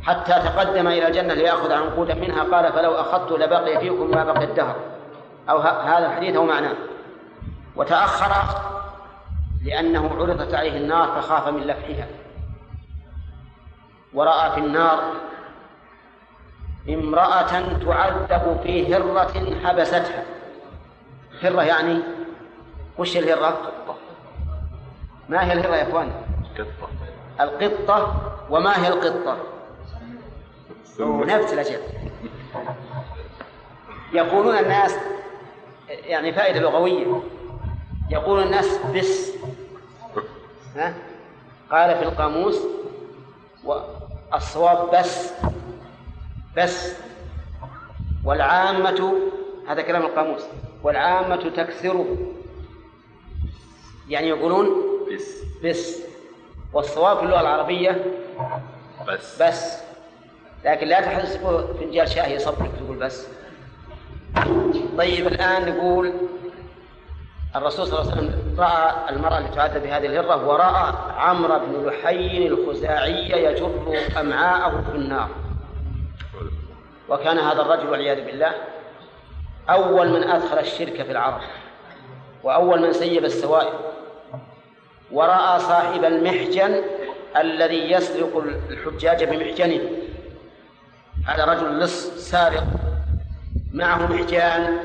[0.03, 2.43] حتى تقدم إلى الجنة ليأخذ عنقودا منها.
[2.43, 4.75] قال فلو أخذت لبقي فيكم ما بقي الدهر.
[5.49, 6.75] أو هذا الحديث أو معناه.
[7.75, 8.31] وتأخر
[9.63, 12.07] لأنه عرضت عليه النار فخاف من لفحها.
[14.13, 15.13] ورأى في النار
[16.89, 17.47] امرأة
[17.85, 19.33] تعذب في هرة
[19.63, 20.23] حبستها.
[21.43, 21.99] هرة يعني
[22.97, 23.71] وش الهرة؟
[25.29, 26.11] ما هي الهرة يا إخوان؟
[26.59, 26.89] القطة
[27.41, 29.37] القطة وما هي القطة؟
[30.99, 31.81] نفس الأشياء.
[34.13, 34.95] يقولون الناس
[35.89, 37.21] يعني فائدة لغوية.
[38.11, 39.31] يقول الناس بس.
[40.75, 40.93] ها؟
[41.71, 42.57] قال في القاموس
[44.33, 45.33] الصواب بس.
[46.57, 46.93] بس.
[48.25, 49.13] والعامة
[49.67, 50.41] هذا كلام القاموس
[50.83, 52.17] والعامة تكثره
[54.09, 54.69] يعني يقولون
[55.13, 55.37] بس.
[55.65, 55.97] بس.
[56.73, 58.05] والصواب في اللغة العربية
[59.07, 59.41] بس.
[59.41, 59.77] بس.
[60.65, 63.27] لكن لا تحس فنجان شاي يصبرك تقول بس.
[64.97, 66.13] طيب الآن نقول
[67.55, 72.47] الرسول صلى الله عليه وسلم رأى المرأة التي تعذب بهذه الهرة ورأى عمرو بن لحي
[72.47, 73.71] الخزاعي يجر
[74.19, 75.29] أمعاءه في النار.
[77.09, 78.51] وكان هذا الرجل والعياذ بالله
[79.69, 81.41] أول من أدخل الشرك في العرب
[82.43, 83.73] وأول من سيب السوائل.
[85.11, 86.83] ورأى صاحب المحجن
[87.37, 89.81] الذي يسرق الحجاج بمحجنه
[91.27, 92.63] هذا رجل لص سارق
[93.73, 94.77] معه محجان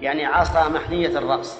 [0.00, 1.58] يعني عصا محنية الرأس.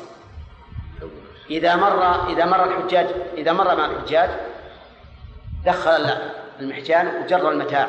[1.50, 4.30] إذا مر إذا مر الحجاج إذا مر مع الحجاج
[5.64, 6.06] دخل
[6.60, 7.88] المحجان وجر المتاع.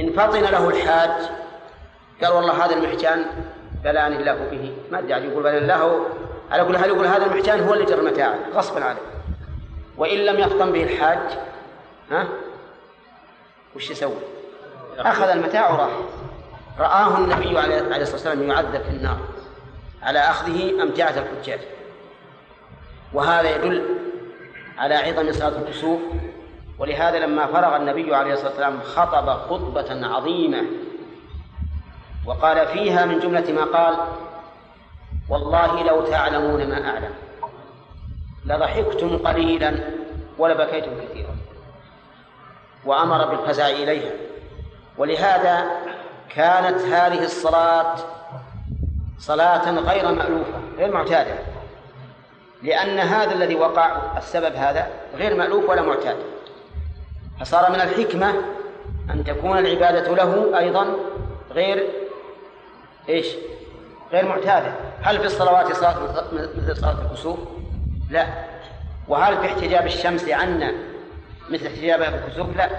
[0.00, 1.10] إن فطن له الحاج.
[2.22, 3.26] قال والله هذا المحجان
[3.84, 4.72] بلاني الله به.
[4.90, 6.06] ما أدري يقول بلاني الله
[6.50, 9.00] على كل حال يقول هذا المحجان هو اللي جر المتاع؟ غصبا عليه.
[9.96, 11.18] وإن لم يفطن به الحاج
[12.10, 12.28] ها؟
[13.76, 14.14] وش يسوي؟
[14.98, 15.90] أخذ المتاع وراح.
[16.78, 19.18] رآه النبي عليه الصلاة والسلام يعذب في النار.
[20.02, 21.60] على أخذه أمتعة الحجاج؟
[23.12, 23.84] وهذا يدل
[24.78, 26.00] على عظم صلاة الكسوف.
[26.78, 30.62] ولهذا لما فرغ النبي عليه الصلاة والسلام خطب خطبة عظيمة
[32.26, 33.96] وقال فيها من جملة ما قال
[35.28, 37.14] والله لو تعلمون ما أعلم
[38.44, 39.74] لضحكتم قليلا
[40.38, 41.36] ولبكيتم كثيرا.
[42.84, 44.12] وأمر بالفزع إليها.
[44.98, 45.70] ولهذا
[46.34, 47.94] كانت هذه الصلاة
[49.18, 51.34] صلاة غير مألوفة غير معتادة.
[52.62, 54.86] لأن هذا الذي وقع السبب هذا
[55.16, 56.16] غير مألوف ولا معتاد
[57.40, 58.34] فصار من الحكمة
[59.10, 60.96] أن تكون العبادة له أيضا
[61.50, 61.88] غير
[63.08, 63.26] إيش؟
[64.12, 65.96] غير معتادة هل في الصلوات صلاة
[66.32, 67.38] مثل صلاة الكسوف؟
[68.10, 68.26] لا
[69.08, 70.72] وهل في احتجاب الشمس عنا
[71.50, 72.70] مثل احتجابها في الكسوف؟ لا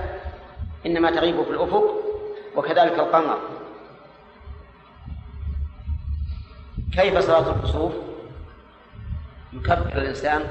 [0.86, 1.84] إنما تغيب في الأفق
[2.56, 3.38] وكذلك القمر
[6.94, 7.92] كيف صلاة الكسوف؟
[9.54, 10.48] يكبر الإنسان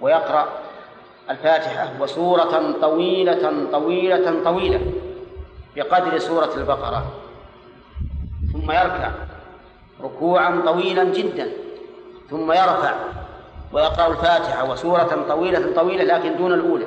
[0.00, 0.48] ويقرأ
[1.30, 4.80] الفاتحة وسورة طويلة طويلة طويلة
[5.76, 7.06] بقدر سورة البقرة
[8.52, 9.10] ثم يركع
[10.02, 11.48] ركوعا طويلا جدا
[12.30, 12.94] ثم يرفع
[13.72, 16.86] ويقرأ الفاتحة وسورة طويلة طويلة لكن دون الأولى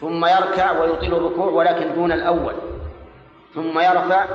[0.00, 2.54] ثم يركع ويطيل الركوع ولكن دون الأول
[3.54, 4.26] ثم يرفع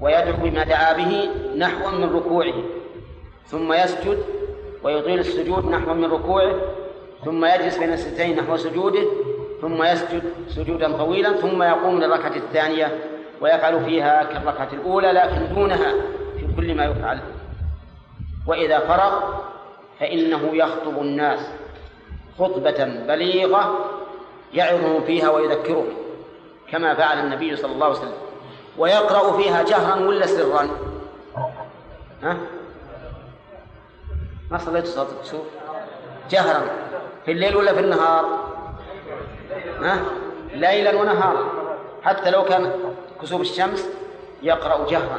[0.00, 2.54] ويدعو بما دعا به نحوا من ركوعه
[3.46, 4.18] ثم يسجد
[4.82, 6.54] ويطيل السجود نحو من ركوعه
[7.24, 9.02] ثم يجلس بين الستين نحو سجوده
[9.60, 12.98] ثم يسجد سجودا طويلا ثم يقوم للركعة الثانية
[13.40, 15.92] ويفعل فيها كالركعة الأولى لكن دونها
[16.36, 17.20] في كل ما يفعل
[18.46, 19.20] وإذا فرغ
[20.00, 21.40] فإنه يخطب الناس
[22.38, 23.90] خطبة بليغة
[24.54, 25.86] يعظهم فيها ويذكرهم
[26.70, 28.12] كما فعل النبي صلى الله عليه وسلم
[28.78, 30.68] ويقرأ فيها جهرا ولا سرا
[32.22, 32.36] ها؟
[34.50, 35.46] ما صليت صلاة الكسوف
[36.30, 36.62] جهرا.
[37.24, 38.24] في الليل ولا في النهار؟
[39.80, 40.02] ها؟
[40.54, 41.44] ليلا ونهارا.
[42.02, 42.72] حتى لو كان
[43.22, 43.88] كسوف الشمس
[44.42, 45.18] يقرأ جهرا.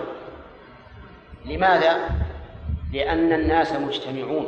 [1.46, 2.10] لماذا؟
[2.94, 4.48] لأن الناس مجتمعون.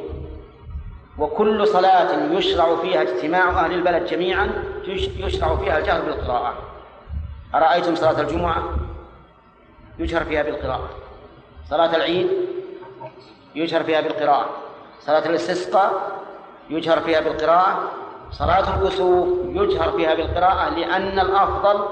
[1.20, 4.64] وكل صلاة يشرع فيها اجتماع أهل البلد جميعا
[5.18, 6.54] يشرع فيها الجهر بالقراءة.
[7.56, 8.64] أرأيتم صلاة الجمعة؟
[10.00, 10.90] يجهر فيها بالقراءة.
[11.70, 12.28] صلاة العيد؟
[13.56, 14.50] يجهر فيها بالقراءة.
[15.06, 16.12] صلاة الاستسقاء
[16.70, 17.92] يجهر فيها بالقراءة
[18.32, 21.86] صلاة الكسوف يجهر فيها بالقراءة لأن الأفضل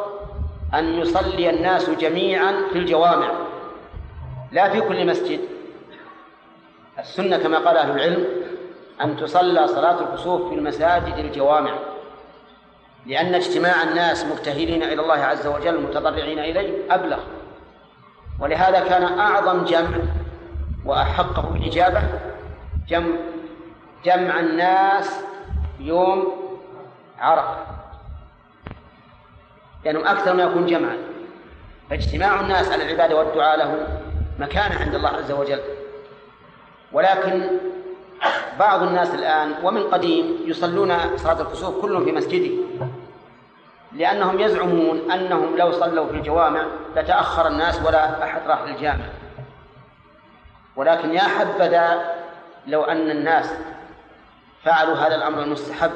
[0.73, 3.31] أن يصلي الناس جميعا في الجوامع
[4.51, 5.39] لا في كل مسجد.
[6.99, 8.25] السنة كما قال أهل العلم
[9.01, 11.73] أن تصلى صلاة الكسوف في المساجد الجوامع
[13.05, 17.19] لأن اجتماع الناس مبتهلين إلى الله عز وجل متضرعين إليه أبلغ.
[18.39, 19.97] ولهذا كان أعظم جمع
[20.85, 22.01] وأحقه الإجابة
[22.87, 23.15] جمع
[24.05, 25.19] جمع الناس
[25.79, 26.27] يوم
[27.19, 27.57] عرفة.
[29.85, 30.97] لأنهم يعني أكثر ما يكون جمعا.
[31.89, 33.87] فاجتماع الناس على العبادة والدعاء له
[34.39, 35.61] مكانة عند الله عز وجل.
[36.91, 37.47] ولكن
[38.59, 42.51] بعض الناس الآن ومن قديم يصلون صلاة الكسوف كلهم في مسجده.
[43.91, 46.65] لأنهم يزعمون أنهم لو صلوا في الجوامع
[46.95, 49.05] لتأخر الناس ولا أحد راح للجامع.
[50.75, 52.20] ولكن يا حبذا
[52.67, 53.53] لو أن الناس
[54.63, 55.91] فعلوا هذا الأمر المستحب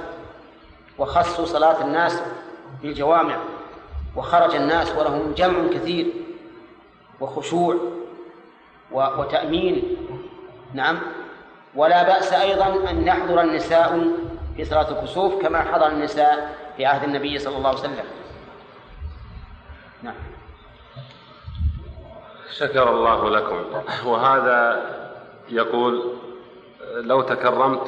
[0.97, 2.21] وخصوا صلاة الناس
[2.81, 3.37] في الجوامع
[4.15, 6.07] وخرج الناس ولهم جمع كثير
[7.19, 7.77] وخشوع
[8.91, 9.97] وتأمين
[10.73, 10.99] نعم.
[11.75, 14.07] ولا بأس أيضا أن يحضر النساء
[14.57, 18.05] في صلاة الكسوف كما حضر النساء في عهد النبي صلى الله عليه وسلم.
[20.03, 20.15] نعم.
[22.51, 23.65] شكر الله لكم.
[24.05, 24.85] وهذا
[25.49, 26.15] يقول
[27.03, 27.87] لو تكرمت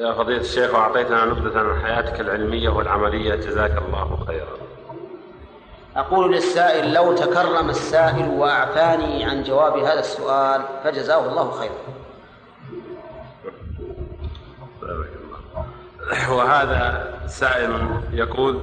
[0.00, 4.58] يا فضيلة الشيخ وأعطيتنا نبذة عن حياتك العلمية والعملية جزاك الله خيرا.
[5.96, 11.74] أقول للسائل لو تكرم السائل وأعفاني عن جواب هذا السؤال فجزاه الله خيرا.
[16.30, 18.58] وهذا سائل يقول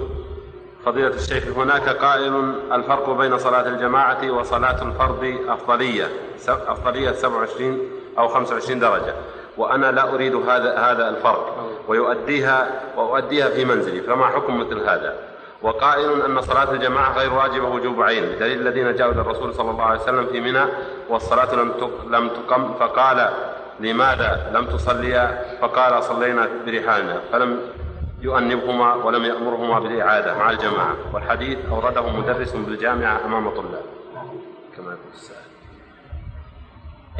[0.86, 6.10] فضيلة الشيخ هناك قائل الفرق بين صلاة الجماعة وصلاة الفرض أفضلية
[6.48, 7.80] أفضلية 27
[8.18, 9.14] أو 25 درجة.
[9.58, 11.72] وأنا لا أريد هذا هذا الفرق.
[11.88, 14.01] ويؤديها وأؤديها في منزلي.
[14.01, 15.16] فما حكم مثل هذا؟
[15.62, 18.24] وقائل أن صلاة الجماعة غير واجبة وجوب عين.
[18.26, 20.66] بدليل الذين جاءوا إلى الرسول صلى الله عليه وسلم في منى
[21.10, 21.72] والصلاة لم
[22.08, 23.30] لم تقم فقال
[23.80, 27.60] لماذا لم تصليا فقال صلينا برحالنا فلم
[28.22, 30.95] يؤنبهما ولم يأمرهما بالإعادة مع الجماعة.
[31.14, 33.86] والحديث أورده مدرس بالجامعة أمام طلاب.
[34.78, 35.55] كما يقول السائل.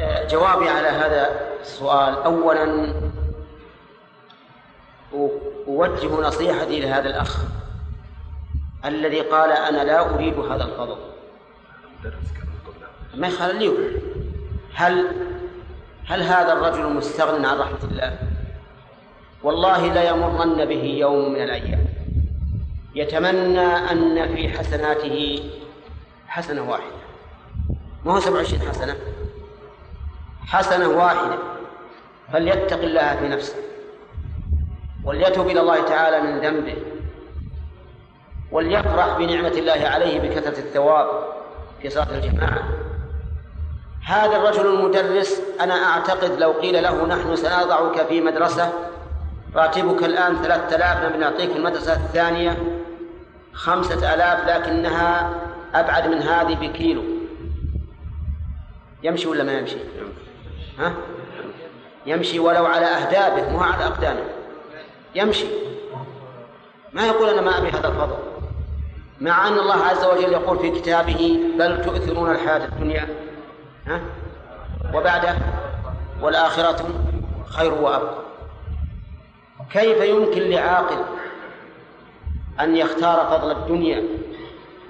[0.00, 2.14] جوابي على هذا السؤال.
[2.14, 2.92] أولا
[5.68, 7.44] أوجه نصيحتي لهذا الأخ
[8.84, 10.96] الذي قال أنا لا أريد هذا الفضل.
[13.14, 13.72] ما يخليه
[14.74, 15.06] هل
[16.06, 18.18] هل هذا الرجل مستغن عن رحمة الله؟
[19.42, 21.84] والله لا يمرن به يوم من الأيام.
[22.94, 25.50] يتمنى أن في حسناته
[26.28, 26.96] حسنة واحدة.
[28.04, 28.96] ما هو سبع وعشرين حسنة؟
[30.46, 31.38] حسنة واحدة
[32.32, 33.54] فليتق الله في نفسه
[35.04, 36.76] وليتوب إلى الله تعالى من ذنبه
[38.52, 41.06] وليفرح بنعمة الله عليه بكثرة الثواب
[41.82, 42.62] في صلاة الجماعة.
[44.04, 48.72] هذا الرجل المدرس أنا أعتقد لو قيل له نحن سنضعك في مدرسة
[49.54, 52.56] راتبك الآن ثلاثة آلاف نبي نعطيك المدرسة الثانية
[53.52, 55.30] خمسة آلاف لكنها
[55.74, 57.02] أبعد من هذه بكيلو.
[59.02, 59.76] يمشي ولا ما يمشي؟
[60.78, 60.92] ها؟
[62.06, 64.24] يمشي ولو على أهدابه مو على أقدامه.
[65.14, 65.46] يمشي.
[66.92, 68.16] ما يقول أنا ما أبي هذا الفضل.
[69.20, 73.08] مع أن الله عز وجل يقول في كتابه بل تؤثرون الحياة الدنيا.
[73.86, 74.00] ها؟
[74.94, 75.36] وبعده
[76.22, 76.88] والآخرة
[77.48, 78.18] خير وأبقى.
[79.72, 81.04] كيف يمكن لعاقل
[82.60, 84.02] أن يختار فضل الدنيا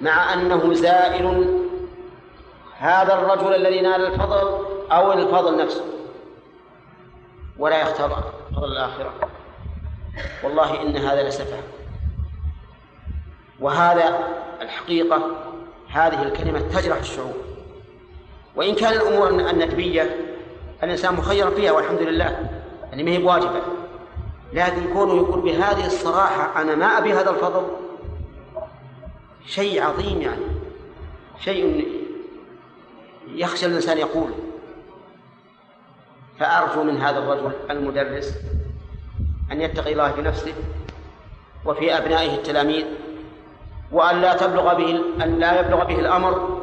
[0.01, 1.57] مع أنه زائل
[2.79, 5.85] هذا الرجل الذي نال الفضل؟ أو الفضل نفسه.
[7.57, 9.13] ولا يختار فضل الآخرة.
[10.43, 11.57] والله إن هذا لسفه.
[13.59, 14.19] وهذا
[14.61, 15.21] الحقيقة
[15.89, 17.35] هذه الكلمة تجرح الشعوب.
[18.55, 20.35] وإن كان الأمور الندبية
[20.83, 22.49] الإنسان مخير فيها والحمد لله
[22.89, 23.61] يعني ما هي بواجبة.
[24.53, 27.67] لكن كونه يقول بهذه الصراحة أنا ما أبي هذا الفضل.
[29.45, 30.45] شيء عظيم يعني.
[31.39, 31.87] شيء
[33.27, 34.46] يخشى الإنسان يقول.
[36.39, 38.37] فأرجو من هذا الرجل المدرس
[39.51, 40.53] أن يتقي الله في نفسه
[41.65, 42.85] وفي أبنائه التلاميذ
[43.91, 46.61] وأن لا تبلغ به أن لا يبلغ به الأمر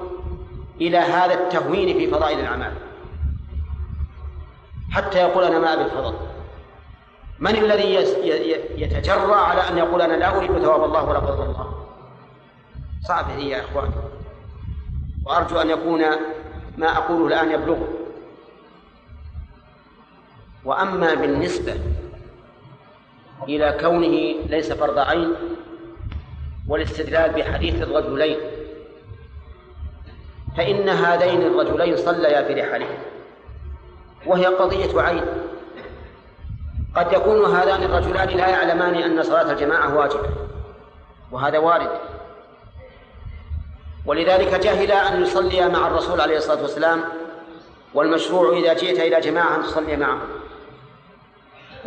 [0.80, 2.72] إلى هذا التهوين في فضائل الأعمال.
[4.90, 6.14] حتى يقول أنا ما أبي الفضل.
[7.38, 7.94] من الذي
[8.76, 11.86] يتجرأ على أن يقول أنا لا أريد ثواب الله ولا فضل الله؟
[13.08, 13.90] صعب هي يا إخوان.
[15.26, 16.02] وأرجو أن يكون
[16.78, 17.88] ما أقوله الآن يبلغه.
[20.64, 21.74] وأما بالنسبة
[23.48, 25.34] إلى كونه ليس فرض عين
[26.68, 28.38] والاستدلال بحديث الرجلين
[30.56, 32.98] فإن هذين الرجلين صليا في رحالهم
[34.26, 35.24] وهي قضية عين.
[36.96, 40.28] قد يكون هذان الرجلان لا يعلمان أن صلاة الجماعة واجبة
[41.32, 41.90] وهذا وارد.
[44.06, 47.04] ولذلك جهل أن يصلي مع الرسول عليه الصلاة والسلام
[47.94, 50.20] والمشروع إذا جئت إلى جماعة أن تصلي معهم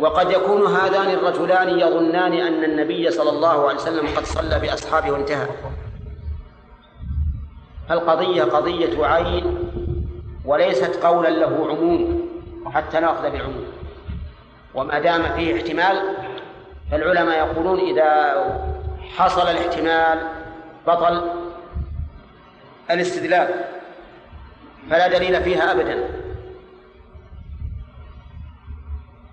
[0.00, 5.46] وقد يكون هذان الرجلان يظنان أن النبي صلى الله عليه وسلم قد صلى بأصحابه وانتهى.
[7.90, 9.58] القضية قضية عين
[10.44, 12.28] وليست قولا له عموم
[12.74, 13.66] حتى نأخذ بالعموم
[14.74, 16.02] وما دام فيه احتمال
[16.90, 18.34] فالعلماء يقولون إذا
[19.16, 20.18] حصل الاحتمال
[20.86, 21.30] بطل
[22.90, 23.48] الاستدلال.
[24.90, 26.27] فلا دليل فيها أبدا.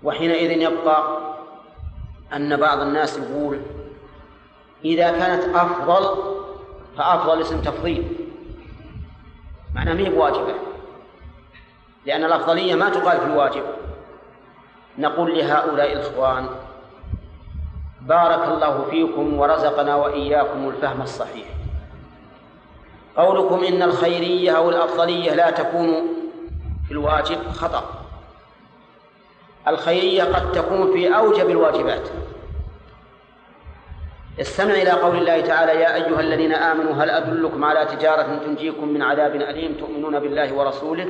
[0.06, 1.18] وحينئذ يبقى
[2.36, 3.60] أن بعض الناس يقول
[4.84, 6.08] إذا كانت أفضل
[6.98, 8.04] فأفضل اسم تفضيل.
[9.74, 10.54] معناه ما هي بواجبة.
[12.06, 13.62] لأن الأفضلية ما تقال في الواجب.
[14.98, 16.46] نقول لهؤلاء الإخوان
[18.00, 21.46] بارك الله فيكم ورزقنا وإياكم الفهم الصحيح.
[23.16, 26.06] قولكم إن الخيرية أو الأفضلية لا تكون
[26.86, 27.95] في الواجب خطأ.
[29.68, 32.08] الخيرية قد تكون في أوجب الواجبات.
[34.40, 39.02] استمع إلى قول الله تعالى يا أيها الذين آمنوا هل أدلكم على تجارة تنجيكم من
[39.02, 41.08] عذاب أليم؟ تؤمنون بالله ورسوله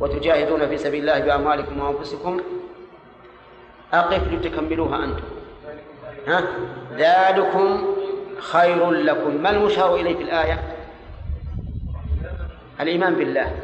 [0.00, 2.40] وتجاهدون في سبيل الله بأموالكم وأنفسكم.
[3.92, 5.22] أقف لتكملوها أنتم.
[6.28, 6.44] ها؟
[6.96, 7.94] ذلكم
[8.38, 9.42] خير لكم.
[9.42, 10.62] ما المشار إليه في الآية؟
[12.80, 13.54] الإيمان بالله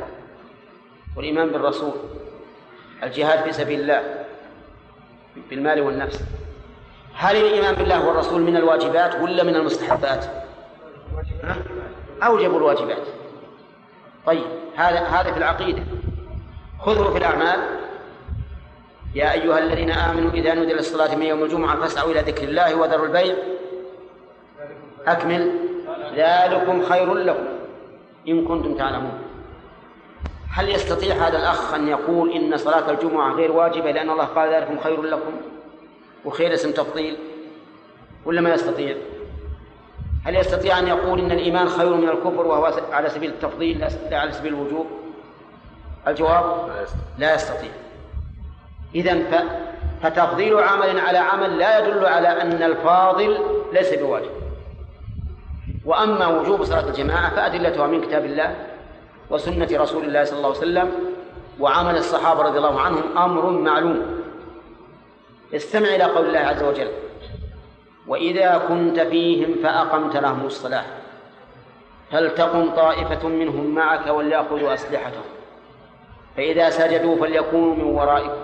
[1.16, 1.92] والإيمان بالرسول.
[3.02, 4.19] الجهاد في سبيل الله.
[5.50, 6.24] بالمال والنفس.
[7.14, 10.24] هل الإيمان بالله والرسول من الواجبات ولا من المستحبات؟
[12.22, 13.02] أوجب الواجبات.
[14.26, 14.44] طيب
[14.76, 15.82] هذا هذا في العقيدة.
[16.78, 17.60] خذه في الأعمال.
[19.14, 23.06] يا أيها الذين آمنوا إذا نودي للصلاة من يوم الجمعة فاسعوا إلى ذكر الله وذروا
[23.06, 23.34] البيع.
[25.06, 25.52] أكمل.
[26.16, 27.46] ذلكم خير لكم
[28.28, 29.29] إن كنتم تعلمون.
[30.52, 34.78] هل يستطيع هذا الأخ أن يقول إن صلاة الجمعة غير واجبة لأن الله قال ذلكم
[34.78, 35.32] خير لكم
[36.24, 37.16] وخير اسم تفضيل؟
[38.24, 38.96] ولا ما يستطيع؟
[40.24, 43.78] هل يستطيع أن يقول إن الإيمان خير من الكفر وهو على سبيل التفضيل
[44.10, 44.86] لا على سبيل الوجوب؟
[46.06, 46.70] الجواب؟
[47.18, 47.70] لا يستطيع.
[48.94, 49.18] إذا
[50.02, 53.38] فتفضيل عمل على عمل لا يدل على أن الفاضل
[53.72, 54.30] ليس بواجب.
[55.84, 58.69] وأما وجوب صلاة الجماعة فأدلتها من كتاب الله.
[59.30, 60.92] وسنة رسول الله صلى الله عليه وسلم
[61.60, 64.20] وعمل الصحابة رضي الله عنهم أمر معلوم.
[65.54, 66.88] استمع إلى قول الله عز وجل
[68.06, 70.84] وإذا كنت فيهم فأقمت لهم الصلاة.
[72.10, 75.22] فلتقم طائفة منهم معك وليأخذوا أسلحتهم؟
[76.36, 78.40] فإذا سجدوا فليكونوا من ورائكم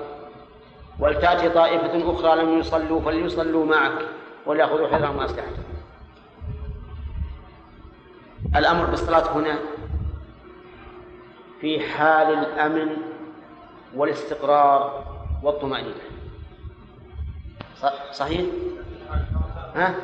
[1.00, 3.92] ولتأتي طائفة أخرى لم يصلوا فليصلوا معك
[4.46, 5.64] وليأخذوا حذرهم وأسلحتهم.
[8.56, 9.58] الأمر بالصلاة هنا
[11.60, 12.96] في حال الأمن
[13.96, 15.04] والاستقرار
[15.42, 15.94] والطمأنينة
[18.12, 18.40] صحيح؟
[19.74, 19.94] ها؟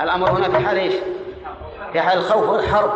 [0.00, 0.94] الأمر هنا في حال إيش؟
[1.92, 2.92] في حال الخوف والحرب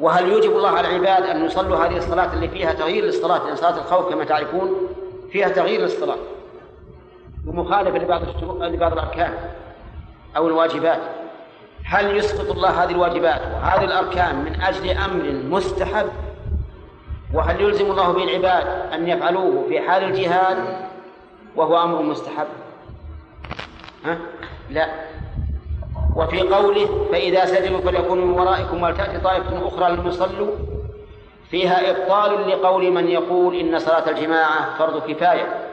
[0.00, 3.76] وهل يوجب الله على العباد أن يصلوا هذه الصلاة اللي فيها تغيير للصلاة لأن صلاة
[3.78, 4.88] الخوف كما تعرفون
[5.30, 6.16] فيها تغيير للصلاة
[7.46, 8.22] ومخالفة لبعض
[8.62, 9.34] لبعض الأركان
[10.36, 11.00] أو الواجبات
[11.84, 16.06] هل يسقط الله هذه الواجبات وهذه الأركان من أجل أمر مستحب
[17.34, 20.58] وهل يلزم الله به العباد أن يفعلوه في حال الجهاد
[21.56, 22.46] وهو أمر مستحب؟
[24.04, 24.18] ها؟
[24.70, 24.88] لا.
[26.16, 30.50] وفي قوله فإذا سجدوا فليكونوا من ورائكم ولتأتي طائفة أخرى لم يصلوا
[31.50, 35.66] فيها إبطال لقول من يقول إن صلاة الجماعة فرض كفاية.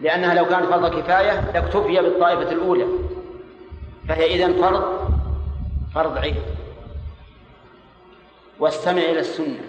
[0.00, 2.86] لأنها لو كانت فرض كفاية لاكتفي بالطائفة الأولى.
[4.08, 4.84] فهي إذن فرض
[5.94, 6.36] فرض عين
[8.60, 9.60] واستمع إلى السنة.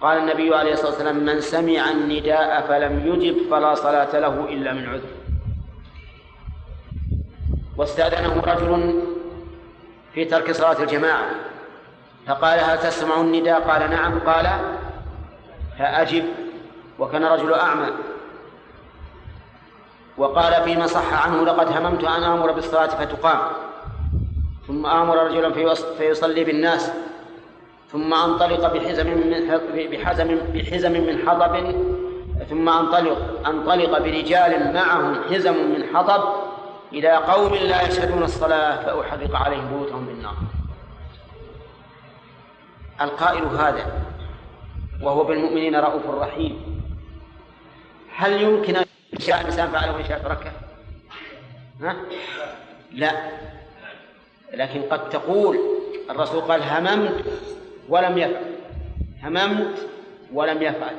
[0.00, 4.88] قال النبي عليه الصلاة والسلام من سمع النداء فلم يجب فلا صلاة له إلا من
[4.88, 5.10] عذر.
[7.76, 9.02] واستأذنه رجل
[10.14, 11.26] في ترك صلاة الجماعة
[12.26, 14.18] فقال هل تسمع النداء؟ قال نعم.
[14.18, 14.46] قال
[15.78, 16.24] فأجب.
[16.98, 17.90] وكان رجل أعمى.
[20.16, 23.38] وقال فيما صح عنه لقد هممت أن آمر بالصلاة فتقام.
[24.66, 26.92] ثم آمر رجلا فيصلي بالناس.
[27.92, 29.58] ثم أنطلق بحزم من
[29.90, 31.74] بحزم بحزم من حطب
[32.50, 36.24] ثم أنطلق أنطلق برجال معهم حزم من حطب
[36.92, 40.34] إلى قوم لا يشهدون الصلاة فأحرق عليهم بيوتهم بالنار
[43.00, 43.86] القائل هذا
[45.02, 46.80] وهو بالمؤمنين رؤوف رحيم
[48.16, 50.52] هل يمكن أن يشاء الإنسان فعله وإن شاء تركه؟
[51.82, 51.96] ها؟
[52.92, 53.12] لا
[54.54, 55.58] لكن قد تقول
[56.10, 57.24] الرسول قال هممت
[57.88, 58.54] ولم يفعل.
[59.22, 59.88] هممت
[60.32, 60.96] ولم يفعل.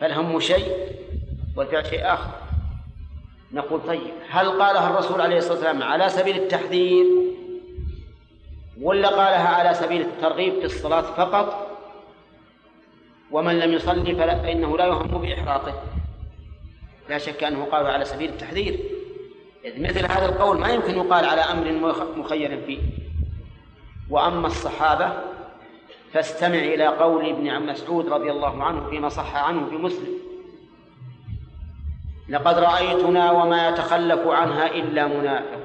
[0.00, 0.76] فالهم شيء؟
[1.56, 2.30] والفعل شيء آخر.
[3.52, 7.06] نقول طيب هل قالها الرسول عليه الصلاة والسلام على سبيل التحذير؟
[8.80, 11.70] ولا قالها على سبيل الترغيب في الصلاة فقط؟
[13.30, 15.82] ومن لم يصلي فإنه لا يهم بإحراقه
[17.08, 18.80] لا شك أنه قال على سبيل التحذير.
[19.64, 22.80] إذ مثل هذا القول ما يمكن يقال على أمر مخير فيه.
[24.10, 25.12] وأما الصحابة
[26.12, 30.18] فاستمع إلى قول ابن عم مسعود رضي الله عنه فيما صح عنه في مسلم.
[32.28, 35.60] لقد رأيتنا وما يتخلف عنها إلا منافق.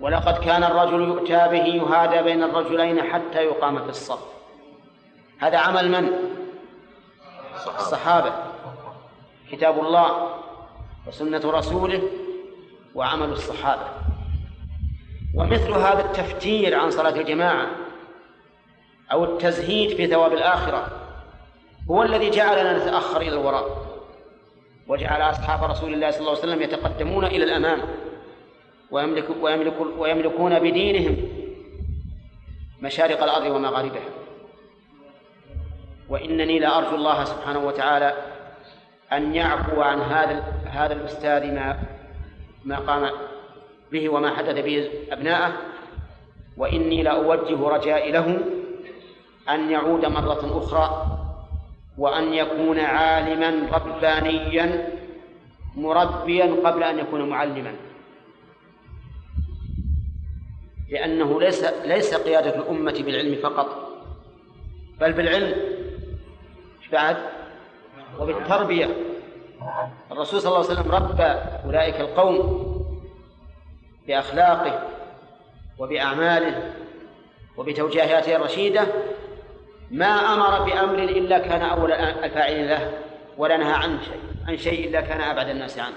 [0.00, 4.24] ولقد كان الرجل يؤتى به يهادى بين الرجلين حتى يقام في الصف.
[5.38, 6.10] هذا عمل من؟
[7.78, 8.32] الصحابة
[9.52, 10.34] كتاب الله
[11.08, 12.02] وسنة رسوله
[12.94, 13.88] وعمل الصحابة.
[15.34, 17.66] ومثل هذا التفتير عن صلاة الجماعة
[19.12, 20.88] أو التزهيد في ثواب الآخرة
[21.90, 23.90] هو الذي جعلنا نتأخر إلى الوراء
[24.88, 27.80] وجعل أصحاب رسول الله صلى الله عليه وسلم يتقدمون إلى الأمام
[28.90, 31.16] ويملك ويملك ويملكون بدينهم
[32.82, 34.08] مشارق الأرض ومغاربها.
[36.08, 38.14] وإنني لأرجو الله سبحانه وتعالى
[39.12, 41.78] أن يعفو عن هذا هذا الأستاذ ما
[42.64, 43.10] ما قام
[43.92, 45.52] به وما حدث به أبناءه
[46.56, 48.38] وإني لأوجه رجائي له
[49.50, 51.06] أن يعود مرة أخرى
[51.98, 54.88] وأن يكون عالما ربانيا
[55.76, 57.74] مربيا قبل أن يكون معلما.
[60.90, 63.90] لأنه ليس ليس قيادة الأمة بالعلم فقط
[65.00, 65.54] بل بالعلم
[66.92, 67.16] بعد
[68.20, 68.96] وبالتربية.
[70.12, 71.22] الرسول صلى الله عليه وسلم ربى
[71.64, 72.70] أولئك القوم
[74.06, 74.88] بأخلاقه
[75.78, 76.74] وبأعماله
[77.56, 78.86] وبتوجيهاته الرشيدة
[79.90, 82.92] ما أمر بأمر إلا كان أول الفاعل له
[83.38, 85.96] ولا نهى عن شيء عن شيء إلا كان أبعد الناس عنه.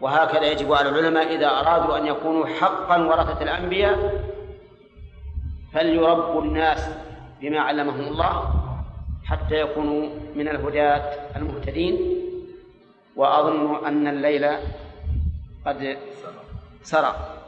[0.00, 4.24] وهكذا يجب على العلماء إذا أرادوا أن يكونوا حقا ورثة الأنبياء
[5.72, 6.88] فليربوا الناس
[7.40, 8.54] بما علمهم الله
[9.24, 12.16] حتى يكونوا من الهداة المهتدين.
[13.16, 14.46] وأظن أن الليل
[15.66, 15.98] قد
[16.82, 17.39] سرى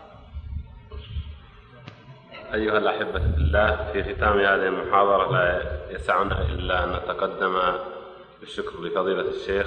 [2.54, 7.58] أيها الأحبة في الله في ختام هذه المحاضرة لا يسعنا إلا أن نتقدم
[8.40, 9.66] بالشكر لفضيلة الشيخ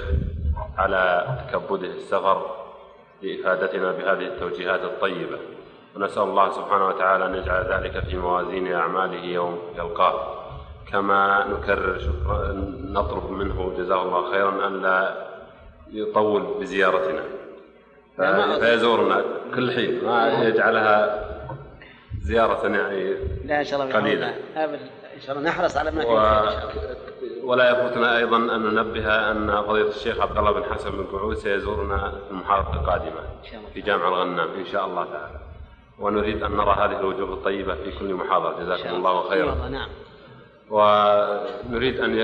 [0.78, 2.46] على تكبده السفر
[3.22, 5.38] لإفادتنا بهذه التوجيهات الطيبة.
[5.96, 10.44] ونسأل الله سبحانه وتعالى أن يجعل ذلك في موازين أعماله يوم يلقاه.
[10.92, 12.52] كما نكرر شكرا
[12.92, 15.26] نطلب منه جزاه الله خيرا أن لا
[15.92, 17.22] يطول بزيارتنا.
[18.60, 21.26] فيزورنا كل حين ما يجعلها
[22.26, 24.28] زيارة يعني لا إن شاء الله قليلة.
[25.16, 26.10] إن شاء الله نحرص على ما و...
[27.44, 32.10] ولا يفوتنا أيضا أن ننبه أن فضيلة الشيخ عبد الله بن حسن بن قعود سيزورنا
[32.10, 33.20] في المحاضرة القادمة
[33.74, 35.40] في جامع الغنام إن شاء الله تعالى.
[35.98, 38.62] ونريد أن نرى هذه الوجوه الطيبة في كل محاضرة.
[38.62, 39.68] جزاكم الله خيرا.
[39.68, 39.88] نعم.
[40.70, 42.18] ونريد أن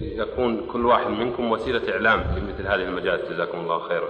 [0.00, 3.32] يكون كل واحد منكم وسيلة إعلام لمثل هذه المجالس.
[3.32, 4.08] جزاكم الله خيرا.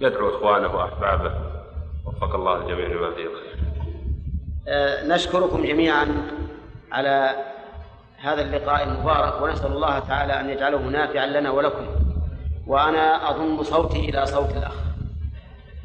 [0.00, 1.32] يدعو إخوانه وأحبابه.
[2.06, 3.52] وفق الله الجميع لما فيه الخير.
[5.06, 6.06] نشكركم جميعا
[6.92, 7.44] على
[8.18, 11.86] هذا اللقاء المبارك ونسأل الله تعالى أن يجعله نافعا لنا ولكم.
[12.66, 14.74] وأنا أضم صوتي إلى صوت الأخ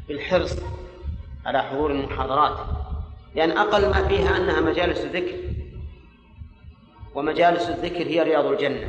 [0.08, 0.56] بالحرص
[1.46, 2.58] على حضور المحاضرات
[3.34, 5.36] لأن أقل ما فيها أنها مجالس ذكر
[7.14, 8.88] ومجالس الذكر هي رياض الجنة.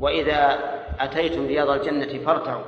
[0.00, 0.58] وإذا
[1.00, 2.64] أتيتم رياض الجنة فارتعوا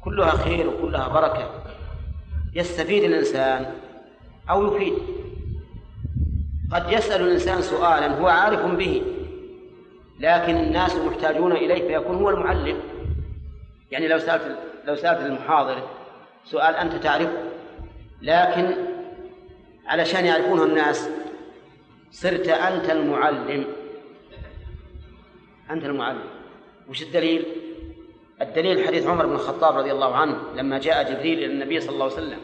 [0.00, 1.65] كلها خير وكلها بركة.
[2.56, 3.72] يستفيد الإنسان
[4.50, 4.94] أو يفيد.
[6.72, 9.02] قد يسأل الإنسان سؤالا هو عارف به
[10.20, 12.78] لكن الناس محتاجون إليه فيكون هو المعلم.
[13.90, 15.88] يعني لو سألت لو سألت المحاضر
[16.44, 17.42] سؤال أنت تعرفه
[18.22, 18.74] لكن
[19.86, 21.08] علشان يعرفونه الناس
[22.10, 23.64] صرت أنت المعلم.
[25.70, 26.24] أنت المعلم.
[26.88, 27.65] وش الدليل؟
[28.42, 32.04] الدليل حديث عمر بن الخطاب رضي الله عنه لما جاء جبريل إلى النبي صلى الله
[32.04, 32.38] عليه وسلم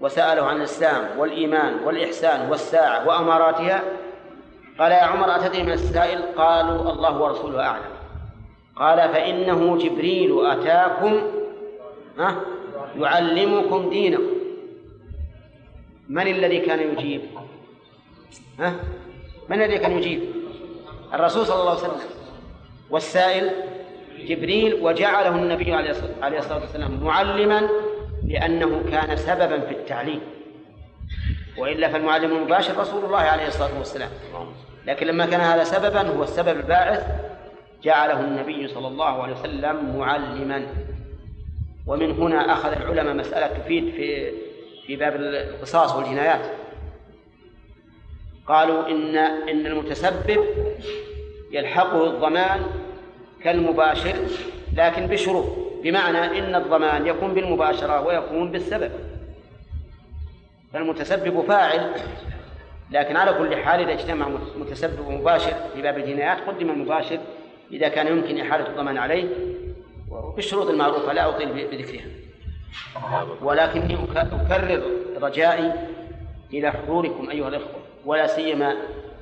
[0.00, 3.82] وسأله عن الإسلام والإيمان والإحسان والساعة وأماراتها
[4.78, 7.84] قال يا عمر أتدري من السائل؟ قالوا الله ورسوله أعلم.
[8.76, 11.20] قال فإنه جبريل أتاكم
[12.18, 12.40] ها
[12.96, 14.30] يعلمكم دينكم.
[16.08, 17.22] من الذي كان يجيب؟
[18.58, 18.74] ها
[19.48, 20.22] من الذي كان يجيب؟
[21.14, 22.00] الرسول صلى الله عليه وسلم.
[22.90, 23.50] والسائل
[24.28, 25.72] جبريل وجعله النبي
[26.22, 27.68] عليه الصلاة والسلام معلما
[28.26, 30.20] لأنه كان سببا في التعليم.
[31.58, 34.10] وإلا فالمعلم المباشر رسول الله عليه الصلاة والسلام.
[34.86, 37.06] لكن لما كان هذا سببا هو السبب الباعث
[37.82, 40.66] جعله النبي صلى الله عليه وسلم معلما.
[41.86, 44.32] ومن هنا أخذ العلماء مسألة تفيد في
[44.86, 46.46] في باب القصاص والجنايات.
[48.46, 50.44] قالوا إن إن المتسبب
[51.52, 52.60] يلحقه الضمان
[53.44, 54.14] كالمباشر
[54.76, 55.46] لكن بشروط.
[55.82, 58.90] بمعنى إن الضمان يكون بالمباشرة ويكون بالسبب.
[60.72, 61.90] فالمتسبب فاعل
[62.90, 67.18] لكن على كل حال إذا اجتمع متسبب ومباشر في باب الجنايات قدم المباشر
[67.72, 69.28] إذا كان يمكن إحالة الضمان عليه
[70.10, 72.06] وبالشروط المعروفة لا أطيل بذكرها.
[73.42, 74.82] ولكني أكرر
[75.22, 75.72] رجائي
[76.52, 78.76] إلى حضوركم أيها الإخوة ولا سيما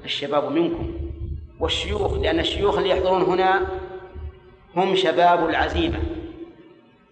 [0.04, 0.94] الشباب منكم.
[1.60, 3.66] والشيوخ لأن الشيوخ اللي يحضرون هنا
[4.78, 5.98] هم شباب العزيمة.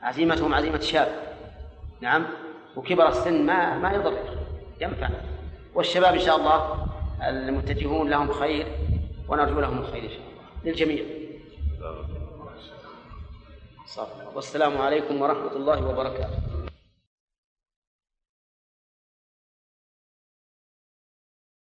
[0.02, 1.08] عزيمتهم عزيمة شاب
[2.00, 2.26] نعم.
[2.76, 4.18] وكبر السن ما ما يضر.
[4.80, 5.08] ينفع.
[5.74, 6.86] والشباب إن شاء الله
[7.28, 8.66] المتجهون لهم خير
[9.28, 10.64] ونرجو لهم الخير إن شاء الله.
[10.64, 11.04] للجميع.
[14.34, 16.55] والسلام عليكم ورحمة الله وبركاته.